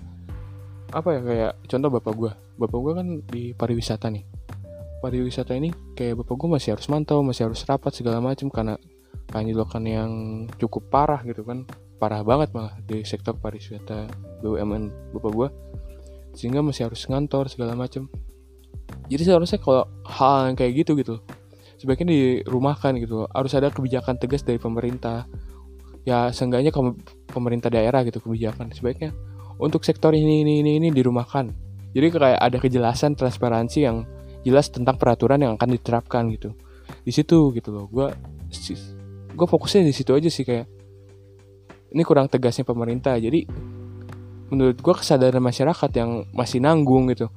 apa 0.91 1.09
ya 1.15 1.21
kayak 1.23 1.53
contoh 1.71 1.91
bapak 1.91 2.15
gue 2.15 2.33
bapak 2.59 2.79
gue 2.79 2.93
kan 2.95 3.07
di 3.27 3.43
pariwisata 3.55 4.07
nih. 4.11 4.25
Pariwisata 5.01 5.53
ini 5.59 5.75
kayak 5.99 6.23
bapak 6.23 6.35
gue 6.39 6.49
masih 6.55 6.79
harus 6.79 6.87
mantau 6.87 7.23
masih 7.27 7.51
harus 7.51 7.67
rapat 7.67 7.93
segala 7.95 8.23
macam 8.23 8.47
karena 8.47 8.79
kanjilokan 9.31 9.85
yang 9.87 10.11
cukup 10.59 10.87
parah 10.91 11.23
gitu 11.27 11.43
kan. 11.43 11.67
Parah 11.99 12.25
banget 12.25 12.55
malah 12.57 12.79
di 12.87 13.03
sektor 13.05 13.37
pariwisata 13.37 14.07
BUMN 14.41 15.15
bapak 15.19 15.33
gue 15.35 15.49
sehingga 16.31 16.63
masih 16.63 16.87
harus 16.87 17.03
ngantor 17.11 17.51
segala 17.51 17.75
macam 17.75 18.07
jadi 19.11 19.23
seharusnya 19.35 19.59
kalau 19.59 19.85
hal 20.07 20.53
yang 20.53 20.57
kayak 20.57 20.73
gitu 20.85 20.95
gitu 20.99 21.19
sebaiknya 21.81 22.13
dirumahkan 22.13 23.01
gitu. 23.01 23.25
Harus 23.33 23.57
ada 23.57 23.73
kebijakan 23.73 24.21
tegas 24.21 24.45
dari 24.45 24.61
pemerintah. 24.61 25.25
Ya 26.05 26.29
seenggaknya 26.29 26.77
pemerintah 27.33 27.73
daerah 27.73 28.05
gitu 28.05 28.21
kebijakan. 28.21 28.69
Sebaiknya 28.77 29.17
untuk 29.57 29.81
sektor 29.89 30.13
ini 30.13 30.45
ini 30.45 30.61
ini 30.61 30.77
ini 30.77 30.89
dirumahkan. 30.93 31.49
Jadi 31.97 32.07
kayak 32.13 32.37
ada 32.39 32.57
kejelasan 32.61 33.17
transparansi 33.17 33.79
yang 33.81 34.05
jelas 34.45 34.69
tentang 34.69 35.01
peraturan 35.01 35.41
yang 35.41 35.57
akan 35.57 35.73
diterapkan 35.73 36.29
gitu. 36.37 36.53
Di 37.01 37.13
situ 37.17 37.57
gitu 37.57 37.73
loh. 37.73 37.89
Gue 37.89 38.13
gue 39.33 39.47
fokusnya 39.49 39.81
di 39.89 39.95
situ 39.97 40.13
aja 40.13 40.29
sih 40.29 40.45
kayak 40.45 40.69
ini 41.97 42.03
kurang 42.05 42.29
tegasnya 42.29 42.69
pemerintah. 42.69 43.17
Jadi 43.17 43.49
menurut 44.53 44.77
gue 44.77 44.95
kesadaran 44.95 45.41
masyarakat 45.41 45.91
yang 45.97 46.29
masih 46.37 46.61
nanggung 46.61 47.09
gitu. 47.09 47.33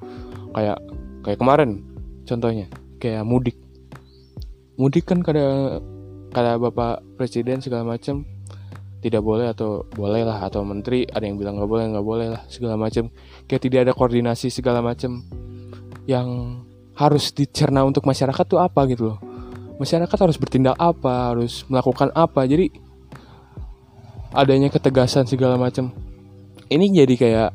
Kayak 0.54 0.84
kayak 1.24 1.40
kemarin 1.40 1.82
contohnya 2.28 2.68
kayak 3.00 3.24
mudik. 3.24 3.58
Mudik 4.76 5.08
kan 5.08 5.24
kada 5.24 5.80
kada 6.34 6.58
bapak 6.58 7.02
presiden 7.16 7.62
segala 7.62 7.96
macam 7.96 8.26
tidak 9.04 9.20
boleh 9.20 9.52
atau 9.52 9.84
boleh 9.92 10.24
lah 10.24 10.48
atau 10.48 10.64
menteri 10.64 11.04
ada 11.08 11.28
yang 11.28 11.36
bilang 11.36 11.60
nggak 11.60 11.70
boleh 11.70 11.86
nggak 11.92 12.08
boleh 12.08 12.28
lah 12.34 12.42
segala 12.48 12.80
macam 12.80 13.12
kayak 13.46 13.62
tidak 13.68 13.80
ada 13.88 13.92
koordinasi 13.92 14.48
segala 14.48 14.80
macam 14.80 15.20
yang 16.08 16.60
harus 16.96 17.36
dicerna 17.36 17.84
untuk 17.84 18.08
masyarakat 18.08 18.46
tuh 18.48 18.60
apa 18.64 18.86
gitu 18.88 19.14
loh. 19.14 19.20
Masyarakat 19.82 20.18
harus 20.20 20.38
bertindak 20.40 20.78
apa 20.80 21.34
harus 21.34 21.66
melakukan 21.68 22.14
apa. 22.16 22.46
Jadi 22.48 22.72
adanya 24.34 24.72
ketegasan 24.72 25.30
segala 25.30 25.60
macam 25.60 25.94
ini 26.72 26.90
jadi 26.90 27.16
kayak 27.20 27.50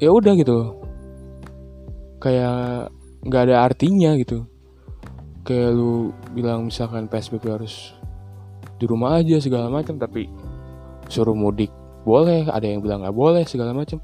ya 0.00 0.10
udah 0.10 0.32
gitu 0.38 0.83
kayak 2.24 2.88
nggak 3.20 3.42
ada 3.52 3.56
artinya 3.68 4.16
gitu. 4.16 4.48
Kayak 5.44 5.76
lu 5.76 6.16
bilang 6.32 6.72
misalkan 6.72 7.04
PSBB 7.04 7.44
harus 7.52 7.92
di 8.80 8.88
rumah 8.88 9.20
aja 9.20 9.36
segala 9.44 9.68
macam 9.68 10.00
tapi 10.00 10.32
suruh 11.12 11.36
mudik 11.36 11.68
boleh 12.08 12.48
ada 12.48 12.64
yang 12.64 12.80
bilang 12.80 13.04
nggak 13.04 13.12
boleh 13.12 13.44
segala 13.44 13.76
macam. 13.76 14.00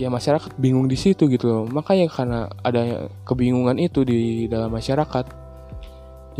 Ya 0.00 0.08
masyarakat 0.08 0.56
bingung 0.56 0.88
di 0.88 0.96
situ 0.96 1.28
gitu 1.28 1.44
loh. 1.44 1.64
Makanya 1.68 2.08
karena 2.08 2.40
adanya 2.64 3.12
kebingungan 3.28 3.76
itu 3.76 4.00
di 4.08 4.48
dalam 4.48 4.72
masyarakat. 4.72 5.26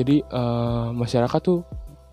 Jadi 0.00 0.22
uh, 0.32 0.94
masyarakat 0.94 1.40
tuh 1.42 1.60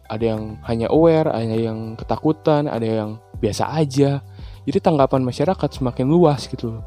ada 0.05 0.35
yang 0.35 0.57
hanya 0.65 0.89
aware 0.89 1.29
ada 1.29 1.53
yang 1.53 1.93
ketakutan 1.95 2.67
ada 2.67 2.83
yang 2.83 3.09
biasa 3.39 3.71
aja. 3.77 4.19
Jadi 4.65 4.77
tanggapan 4.81 5.21
masyarakat 5.21 5.69
semakin 5.69 6.09
luas 6.09 6.49
gitu 6.49 6.75
loh. 6.75 6.83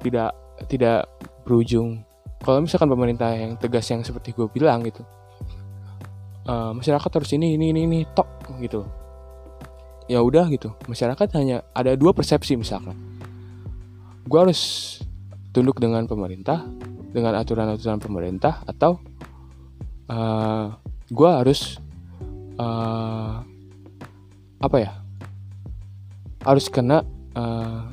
Tidak 0.00 0.41
tidak 0.68 1.08
berujung. 1.46 2.02
Kalau 2.42 2.62
misalkan 2.62 2.90
pemerintah 2.90 3.30
yang 3.34 3.54
tegas 3.54 3.86
yang 3.90 4.02
seperti 4.02 4.34
gue 4.34 4.50
bilang 4.50 4.82
gitu 4.82 5.06
uh, 6.46 6.72
masyarakat 6.74 7.10
harus 7.10 7.30
ini 7.34 7.54
ini 7.54 7.70
ini 7.74 7.80
ini 7.86 7.98
tok 8.14 8.28
gitu. 8.58 8.86
Ya 10.10 10.20
udah 10.20 10.50
gitu. 10.50 10.74
Masyarakat 10.90 11.28
hanya 11.38 11.62
ada 11.72 11.94
dua 11.94 12.10
persepsi 12.12 12.58
misalkan. 12.58 12.98
Gue 14.26 14.38
harus 14.38 14.60
tunduk 15.52 15.78
dengan 15.78 16.08
pemerintah 16.08 16.64
dengan 17.12 17.36
aturan-aturan 17.36 18.00
pemerintah 18.00 18.64
atau 18.64 18.96
uh, 20.08 20.16
eh, 20.16 20.66
gue 21.12 21.30
harus 21.30 21.78
uh, 22.58 23.44
apa 24.58 24.76
ya? 24.78 24.92
Harus 26.42 26.66
kena 26.66 27.06
uh, 27.38 27.86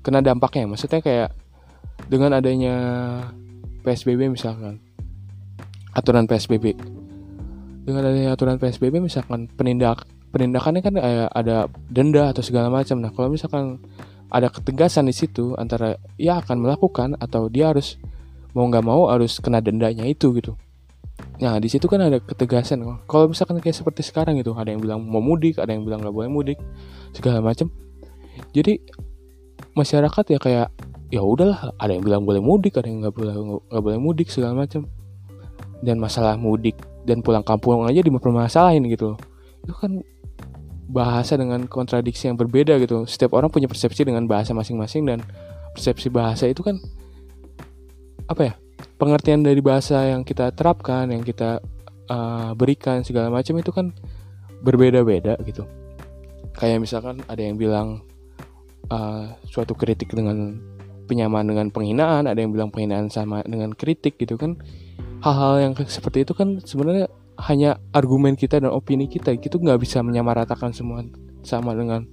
kena 0.00 0.24
dampaknya. 0.24 0.68
Maksudnya 0.70 1.00
kayak 1.04 1.30
dengan 2.08 2.36
adanya 2.36 2.74
PSBB 3.84 4.32
misalkan 4.32 4.80
aturan 5.92 6.24
PSBB 6.24 6.76
dengan 7.84 8.06
adanya 8.06 8.36
aturan 8.36 8.60
PSBB 8.60 9.02
misalkan 9.02 9.50
penindak 9.50 10.06
penindakannya 10.30 10.82
kan 10.84 10.94
ada 11.34 11.66
denda 11.90 12.30
atau 12.30 12.44
segala 12.44 12.70
macam. 12.70 13.02
Nah 13.02 13.10
kalau 13.10 13.32
misalkan 13.32 13.82
ada 14.30 14.46
ketegasan 14.46 15.10
di 15.10 15.14
situ 15.16 15.58
antara 15.58 15.98
ya 16.14 16.38
akan 16.38 16.62
melakukan 16.62 17.18
atau 17.18 17.50
dia 17.50 17.74
harus 17.74 17.98
mau 18.54 18.68
nggak 18.70 18.84
mau 18.86 19.10
harus 19.10 19.42
kena 19.42 19.58
dendanya 19.58 20.06
itu 20.06 20.30
gitu. 20.38 20.54
Nah 21.42 21.58
di 21.58 21.66
situ 21.66 21.90
kan 21.90 21.98
ada 21.98 22.22
ketegasan. 22.22 22.80
Kalau 23.10 23.26
misalkan 23.26 23.58
kayak 23.58 23.74
seperti 23.74 24.06
sekarang 24.06 24.38
gitu 24.38 24.54
ada 24.54 24.70
yang 24.70 24.78
bilang 24.78 25.02
mau 25.02 25.18
mudik 25.18 25.58
ada 25.58 25.74
yang 25.74 25.82
bilang 25.82 26.00
nggak 26.04 26.14
boleh 26.14 26.30
mudik 26.30 26.58
segala 27.10 27.42
macam. 27.42 27.66
Jadi 28.54 28.78
masyarakat 29.76 30.24
ya 30.30 30.38
kayak 30.38 30.68
ya 31.10 31.20
udahlah 31.22 31.74
ada 31.78 31.90
yang 31.90 32.06
bilang 32.06 32.22
boleh 32.22 32.38
mudik 32.38 32.78
ada 32.78 32.86
yang 32.86 33.02
nggak 33.02 33.14
boleh 33.14 33.34
nggak 33.70 33.82
boleh 33.82 33.98
mudik 33.98 34.28
segala 34.30 34.66
macam. 34.66 34.86
Dan 35.80 35.96
masalah 35.96 36.36
mudik 36.36 36.76
dan 37.08 37.24
pulang 37.24 37.40
kampung 37.40 37.88
aja 37.88 38.04
dipermasalahin 38.04 38.84
gitu 38.92 39.16
itu 39.64 39.74
kan 39.76 40.00
bahasa 40.90 41.38
dengan 41.38 41.70
kontradiksi 41.70 42.26
yang 42.26 42.36
berbeda 42.36 42.80
gitu. 42.82 43.06
Setiap 43.06 43.36
orang 43.38 43.52
punya 43.52 43.70
persepsi 43.70 44.02
dengan 44.02 44.26
bahasa 44.26 44.50
masing-masing 44.56 45.06
dan 45.06 45.22
persepsi 45.76 46.10
bahasa 46.10 46.50
itu 46.50 46.66
kan 46.66 46.82
apa 48.26 48.42
ya 48.50 48.54
pengertian 48.98 49.42
dari 49.46 49.62
bahasa 49.62 50.10
yang 50.10 50.26
kita 50.26 50.50
terapkan 50.54 51.10
yang 51.10 51.22
kita 51.22 51.62
uh, 52.10 52.52
berikan 52.58 53.06
segala 53.06 53.30
macam 53.30 53.54
itu 53.58 53.70
kan 53.70 53.94
berbeda-beda 54.66 55.38
gitu. 55.46 55.62
Kayak 56.58 56.82
misalkan 56.82 57.22
ada 57.30 57.40
yang 57.40 57.54
bilang 57.54 58.02
uh, 58.90 59.34
suatu 59.46 59.72
kritik 59.78 60.12
dengan 60.12 60.58
penyamaan 61.06 61.46
dengan 61.50 61.66
penghinaan 61.74 62.30
ada 62.30 62.38
yang 62.38 62.54
bilang 62.54 62.70
penghinaan 62.70 63.10
sama 63.10 63.42
dengan 63.46 63.74
kritik 63.74 64.18
gitu 64.18 64.36
kan. 64.36 64.60
Hal-hal 65.24 65.70
yang 65.70 65.72
seperti 65.76 66.24
itu 66.28 66.32
kan 66.36 66.62
sebenarnya 66.62 67.10
hanya 67.50 67.80
argumen 67.96 68.36
kita 68.36 68.60
dan 68.60 68.70
opini 68.70 69.08
kita. 69.08 69.34
Gitu 69.38 69.56
nggak 69.58 69.80
bisa 69.80 70.04
menyamaratakan 70.04 70.70
semua 70.74 71.02
sama 71.42 71.72
dengan 71.72 72.06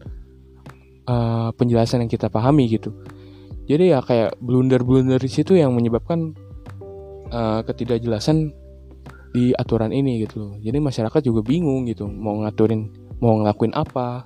uh, 1.08 1.50
penjelasan 1.56 2.06
yang 2.06 2.12
kita 2.12 2.32
pahami 2.32 2.68
gitu. 2.72 2.94
Jadi 3.68 3.92
ya 3.92 4.00
kayak 4.00 4.40
blunder-blunder 4.40 5.20
di 5.20 5.28
situ 5.28 5.60
yang 5.60 5.76
menyebabkan 5.76 6.32
uh, 7.32 7.62
ketidakjelasan 7.68 8.56
di 9.38 9.54
aturan 9.54 9.92
ini 9.94 10.26
gitu 10.26 10.58
jadi 10.66 10.82
masyarakat 10.82 11.22
juga 11.22 11.46
bingung 11.46 11.86
gitu 11.86 12.08
mau 12.08 12.42
ngaturin 12.42 12.90
mau 13.22 13.38
ngelakuin 13.38 13.76
apa 13.78 14.26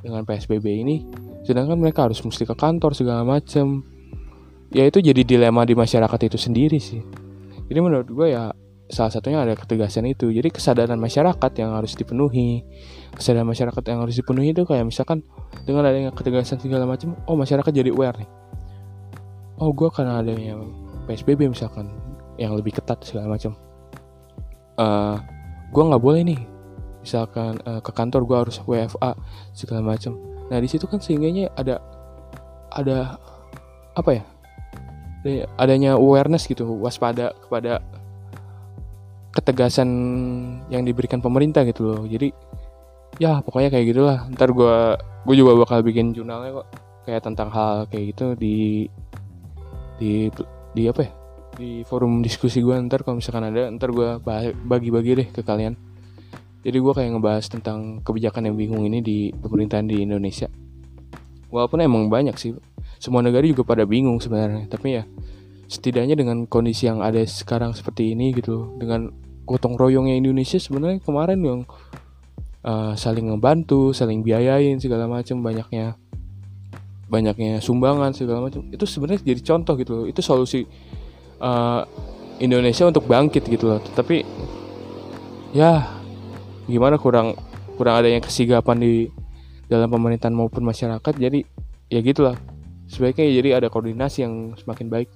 dengan 0.00 0.24
PSBB 0.24 0.64
ini 0.80 1.04
sedangkan 1.44 1.76
mereka 1.76 2.08
harus 2.08 2.18
mesti 2.24 2.48
ke 2.48 2.56
kantor 2.56 2.96
segala 2.96 3.22
macem. 3.22 3.84
Ya 4.74 4.88
itu 4.88 4.98
jadi 4.98 5.22
dilema 5.22 5.62
di 5.62 5.76
masyarakat 5.76 6.20
itu 6.26 6.40
sendiri 6.40 6.80
sih. 6.80 7.04
Jadi 7.68 7.78
menurut 7.78 8.08
gue 8.10 8.32
ya 8.32 8.50
salah 8.90 9.12
satunya 9.12 9.44
ada 9.44 9.54
ketegasan 9.54 10.08
itu. 10.08 10.32
Jadi 10.32 10.50
kesadaran 10.50 10.98
masyarakat 10.98 11.52
yang 11.60 11.76
harus 11.76 11.94
dipenuhi. 11.94 12.64
Kesadaran 13.14 13.46
masyarakat 13.46 13.84
yang 13.86 14.02
harus 14.02 14.16
dipenuhi 14.18 14.56
itu 14.56 14.66
kayak 14.66 14.88
misalkan 14.88 15.22
dengan 15.68 15.86
adanya 15.86 16.10
ketegasan 16.10 16.58
segala 16.58 16.88
macam 16.88 17.14
oh 17.28 17.36
masyarakat 17.38 17.70
jadi 17.70 17.92
aware 17.92 18.18
nih. 18.24 18.30
Oh 19.60 19.70
gue 19.70 19.86
karena 19.94 20.18
adanya 20.18 20.58
psbb 21.06 21.46
misalkan 21.46 21.92
yang 22.40 22.58
lebih 22.58 22.74
ketat 22.74 22.98
segala 23.06 23.30
macam 23.38 23.54
uh, 24.80 24.82
eh, 24.82 25.16
gue 25.70 25.82
nggak 25.84 26.02
boleh 26.02 26.22
nih. 26.26 26.40
Misalkan 27.04 27.60
uh, 27.68 27.84
ke 27.84 27.92
kantor 27.92 28.24
gue 28.24 28.36
harus 28.48 28.56
WFA 28.64 29.12
segala 29.52 29.84
macam 29.84 30.16
Nah 30.50 30.58
di 30.60 30.68
situ 30.68 30.84
kan 30.84 31.00
sehingganya 31.00 31.48
ada 31.56 31.80
ada 32.74 33.16
apa 33.96 34.10
ya? 34.20 34.22
Adanya 35.56 35.96
awareness 35.96 36.44
gitu 36.44 36.68
waspada 36.80 37.32
kepada 37.40 37.80
ketegasan 39.32 39.88
yang 40.68 40.84
diberikan 40.84 41.24
pemerintah 41.24 41.64
gitu 41.64 41.88
loh. 41.88 42.02
Jadi 42.04 42.28
ya 43.16 43.40
pokoknya 43.40 43.72
kayak 43.72 43.86
gitulah. 43.94 44.18
Ntar 44.30 44.52
gue 44.52 44.76
gue 45.24 45.34
juga 45.38 45.56
bakal 45.56 45.80
bikin 45.80 46.12
jurnalnya 46.12 46.60
kok 46.60 46.68
kayak 47.08 47.22
tentang 47.24 47.48
hal 47.48 47.88
kayak 47.88 48.12
gitu 48.12 48.36
di 48.36 48.88
di 49.96 50.28
di 50.76 50.82
apa 50.90 51.00
ya? 51.08 51.10
Di 51.54 51.70
forum 51.86 52.20
diskusi 52.20 52.60
gue 52.60 52.74
ntar 52.84 53.06
kalau 53.06 53.22
misalkan 53.22 53.48
ada 53.48 53.70
ntar 53.72 53.94
gue 53.94 54.20
bagi-bagi 54.66 55.24
deh 55.24 55.28
ke 55.32 55.40
kalian 55.40 55.93
jadi 56.64 56.80
gue 56.80 56.92
kayak 56.96 57.10
ngebahas 57.12 57.44
tentang 57.52 58.00
kebijakan 58.00 58.48
yang 58.48 58.56
bingung 58.56 58.82
ini 58.88 59.04
di 59.04 59.28
pemerintahan 59.36 59.84
di 59.84 60.00
Indonesia. 60.00 60.48
Walaupun 61.52 61.84
emang 61.84 62.08
banyak 62.08 62.34
sih 62.40 62.56
semua 62.96 63.20
negara 63.20 63.44
juga 63.44 63.68
pada 63.68 63.84
bingung 63.84 64.16
sebenarnya. 64.16 64.64
Tapi 64.72 64.96
ya 64.96 65.04
setidaknya 65.68 66.16
dengan 66.16 66.48
kondisi 66.48 66.88
yang 66.88 67.04
ada 67.04 67.20
sekarang 67.28 67.76
seperti 67.76 68.16
ini 68.16 68.32
gitu 68.32 68.80
dengan 68.80 69.12
gotong 69.44 69.76
royongnya 69.76 70.16
Indonesia 70.16 70.56
sebenarnya 70.56 71.04
kemarin 71.04 71.40
yang 71.44 71.60
uh, 72.64 72.96
saling 72.96 73.28
ngebantu 73.28 73.92
saling 73.92 74.24
biayain 74.24 74.80
segala 74.80 75.04
macam 75.04 75.44
banyaknya 75.44 76.00
banyaknya 77.08 77.60
sumbangan 77.60 78.16
segala 78.16 78.48
macam 78.48 78.64
itu 78.72 78.84
sebenarnya 78.88 79.20
jadi 79.20 79.40
contoh 79.44 79.74
gitu 79.76 79.92
loh. 79.92 80.06
Itu 80.08 80.24
solusi 80.24 80.64
uh, 81.44 81.84
Indonesia 82.40 82.88
untuk 82.88 83.04
bangkit 83.04 83.44
gitu 83.52 83.68
loh. 83.68 83.80
Tapi 83.84 84.24
ya 85.52 86.03
gimana 86.64 86.96
kurang 86.96 87.36
kurang 87.74 88.00
adanya 88.00 88.22
kesigapan 88.22 88.78
di 88.80 88.92
dalam 89.66 89.90
pemerintahan 89.90 90.34
maupun 90.34 90.62
masyarakat 90.64 91.14
jadi 91.16 91.42
ya 91.90 92.00
gitulah. 92.00 92.36
Sebaiknya 92.84 93.26
jadi 93.32 93.48
ada 93.58 93.68
koordinasi 93.72 94.22
yang 94.22 94.54
semakin 94.60 94.92
baik. 94.92 95.08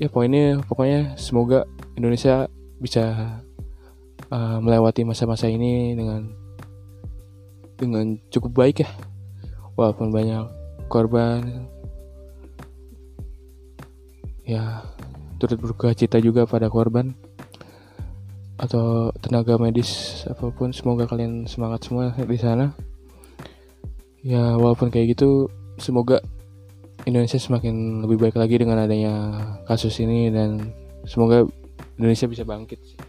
Ya 0.00 0.08
poinnya 0.08 0.62
pokoknya 0.64 1.18
semoga 1.20 1.66
Indonesia 1.98 2.48
bisa 2.80 3.36
uh, 4.32 4.58
melewati 4.62 5.04
masa-masa 5.04 5.50
ini 5.50 5.92
dengan 5.92 6.32
dengan 7.76 8.16
cukup 8.32 8.52
baik 8.56 8.86
ya. 8.86 8.90
Walaupun 9.76 10.08
banyak 10.14 10.46
korban. 10.88 11.68
Ya 14.46 14.82
turut 15.38 15.60
berduka 15.60 15.92
cita 15.94 16.18
juga 16.18 16.46
pada 16.46 16.68
korban 16.68 17.16
atau 18.60 19.08
tenaga 19.24 19.56
medis 19.56 20.22
apa 20.28 20.52
pun 20.52 20.68
semoga 20.76 21.08
kalian 21.08 21.48
semangat 21.48 21.88
semua 21.88 22.12
di 22.12 22.36
sana. 22.36 22.76
Ya 24.20 24.52
walaupun 24.60 24.92
kayak 24.92 25.16
gitu 25.16 25.48
semoga 25.80 26.20
Indonesia 27.08 27.40
semakin 27.40 28.04
lebih 28.04 28.28
baik 28.28 28.36
lagi 28.36 28.60
dengan 28.60 28.84
adanya 28.84 29.32
kasus 29.64 29.96
ini 30.04 30.28
dan 30.28 30.76
semoga 31.08 31.48
Indonesia 31.96 32.28
bisa 32.28 32.44
bangkit 32.44 33.08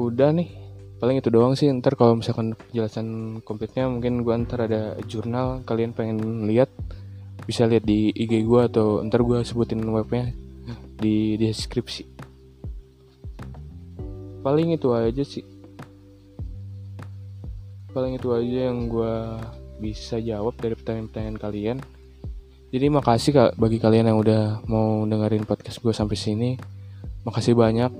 udah 0.00 0.32
nih 0.32 0.48
paling 0.96 1.20
itu 1.20 1.28
doang 1.28 1.52
sih. 1.52 1.68
Ntar 1.68 1.96
kalau 1.96 2.16
misalkan 2.16 2.56
penjelasan 2.56 3.40
komplitnya 3.44 3.88
mungkin 3.88 4.24
gue 4.24 4.34
ntar 4.44 4.64
ada 4.64 4.96
jurnal 5.04 5.60
kalian 5.68 5.92
pengen 5.92 6.48
lihat. 6.48 6.72
Bisa 7.44 7.68
lihat 7.68 7.84
di 7.84 8.12
IG 8.12 8.44
gue 8.44 8.60
atau 8.68 9.00
ntar 9.04 9.24
gue 9.24 9.44
sebutin 9.44 9.80
webnya 9.88 10.32
di 11.00 11.40
deskripsi 11.40 12.29
paling 14.40 14.76
itu 14.76 14.92
aja 14.92 15.22
sih. 15.24 15.44
Paling 17.90 18.16
itu 18.16 18.30
aja 18.30 18.70
yang 18.70 18.86
gue 18.86 19.14
bisa 19.80 20.20
jawab 20.20 20.54
dari 20.60 20.76
pertanyaan-pertanyaan 20.76 21.38
kalian. 21.40 21.78
Jadi 22.70 22.86
makasih 22.86 23.32
kak 23.34 23.50
bagi 23.58 23.82
kalian 23.82 24.14
yang 24.14 24.18
udah 24.22 24.62
mau 24.70 25.02
dengerin 25.02 25.42
podcast 25.42 25.82
gue 25.82 25.90
sampai 25.90 26.14
sini. 26.14 26.50
Makasih 27.26 27.58
banyak. 27.58 27.90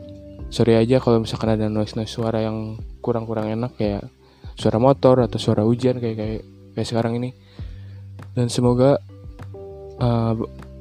Sorry 0.55 0.79
aja 0.79 1.03
kalau 1.03 1.23
misalkan 1.23 1.59
ada 1.59 1.67
noise 1.67 1.99
noise 1.99 2.15
suara 2.15 2.43
yang 2.43 2.79
kurang-kurang 3.03 3.51
enak 3.51 3.75
kayak 3.75 4.07
suara 4.55 4.79
motor 4.79 5.27
atau 5.27 5.39
suara 5.43 5.67
hujan 5.67 5.99
kayak 5.99 6.17
kayak 6.17 6.43
kayak 6.79 6.87
sekarang 6.87 7.19
ini. 7.19 7.35
Dan 8.31 8.47
semoga 8.47 9.03
uh, 9.99 10.35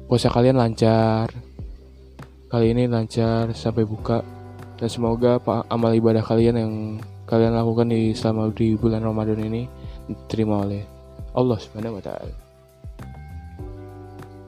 kalian 0.06 0.54
lancar. 0.54 1.34
Kali 2.50 2.66
ini 2.74 2.86
lancar 2.90 3.54
sampai 3.54 3.86
buka 3.86 4.39
dan 4.80 4.88
semoga 4.88 5.36
amal 5.68 5.92
ibadah 5.92 6.24
kalian 6.24 6.56
yang 6.56 6.72
kalian 7.28 7.52
lakukan 7.52 7.92
di 7.92 8.16
selama 8.16 8.48
di 8.48 8.80
bulan 8.80 9.04
Ramadan 9.04 9.36
ini 9.44 9.68
diterima 10.08 10.64
oleh 10.64 10.82
Allah 11.36 11.60
Subhanahu 11.60 12.00
wa 12.00 12.02
taala. 12.02 12.32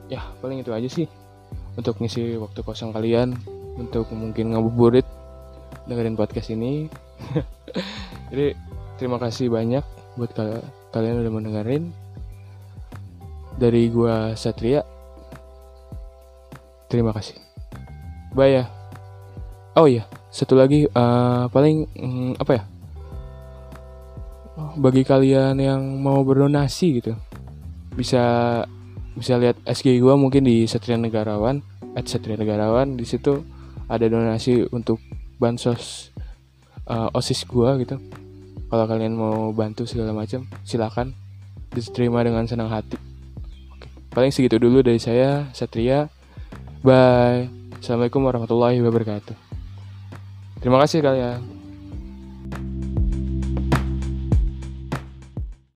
Ya, 0.09 0.25
paling 0.41 0.65
itu 0.65 0.73
aja 0.73 0.89
sih 0.89 1.05
untuk 1.77 2.01
ngisi 2.01 2.41
waktu 2.41 2.65
kosong 2.65 2.89
kalian 2.89 3.37
untuk 3.77 4.09
mungkin 4.09 4.57
ngabuburit 4.57 5.05
dengerin 5.85 6.17
podcast 6.17 6.49
ini. 6.49 6.89
Jadi 8.33 8.57
terima 8.97 9.21
kasih 9.21 9.53
banyak 9.53 9.85
buat 10.17 10.33
kalian 10.89 11.21
udah 11.21 11.31
mendengarin. 11.31 11.93
Dari 13.53 13.85
gua 13.93 14.33
Satria 14.33 14.81
terima 16.89 17.13
kasih. 17.13 17.37
Bye 18.33 18.49
ya. 18.57 18.65
Oh 19.77 19.85
iya 19.85 20.09
satu 20.33 20.57
lagi 20.57 20.89
uh, 20.89 21.45
paling 21.53 21.85
um, 22.01 22.33
apa 22.41 22.51
ya? 22.57 22.63
Bagi 24.81 25.05
kalian 25.05 25.61
yang 25.61 26.01
mau 26.01 26.25
berdonasi 26.25 26.97
gitu 26.97 27.13
bisa 27.93 28.25
bisa 29.13 29.37
lihat 29.37 29.61
SG 29.61 30.01
gua 30.01 30.17
mungkin 30.17 30.49
di 30.49 30.65
Satria 30.65 30.97
Negarawan 30.97 31.61
at 31.93 32.09
Satria 32.09 32.33
Negarawan. 32.33 32.97
Di 32.97 33.05
situ 33.05 33.45
ada 33.85 34.09
donasi 34.09 34.65
untuk 34.73 34.97
bansos 35.37 36.09
uh, 36.89 37.13
osis 37.13 37.45
gua 37.45 37.77
gitu. 37.77 38.01
Kalau 38.73 38.89
kalian 38.89 39.13
mau 39.13 39.53
bantu 39.53 39.85
segala 39.85 40.17
macam 40.17 40.49
silakan 40.65 41.13
diterima 41.69 42.25
dengan 42.25 42.49
senang 42.49 42.73
hati. 42.73 42.97
Oke. 43.69 43.85
paling 44.09 44.33
segitu 44.33 44.57
dulu 44.57 44.81
dari 44.81 44.97
saya 44.97 45.45
Satria. 45.53 46.09
Bye. 46.81 47.53
Assalamualaikum 47.77 48.25
warahmatullahi 48.25 48.81
wabarakatuh 48.81 49.42
terima 50.63 50.79
kasih 50.79 51.03
kalian 51.03 51.52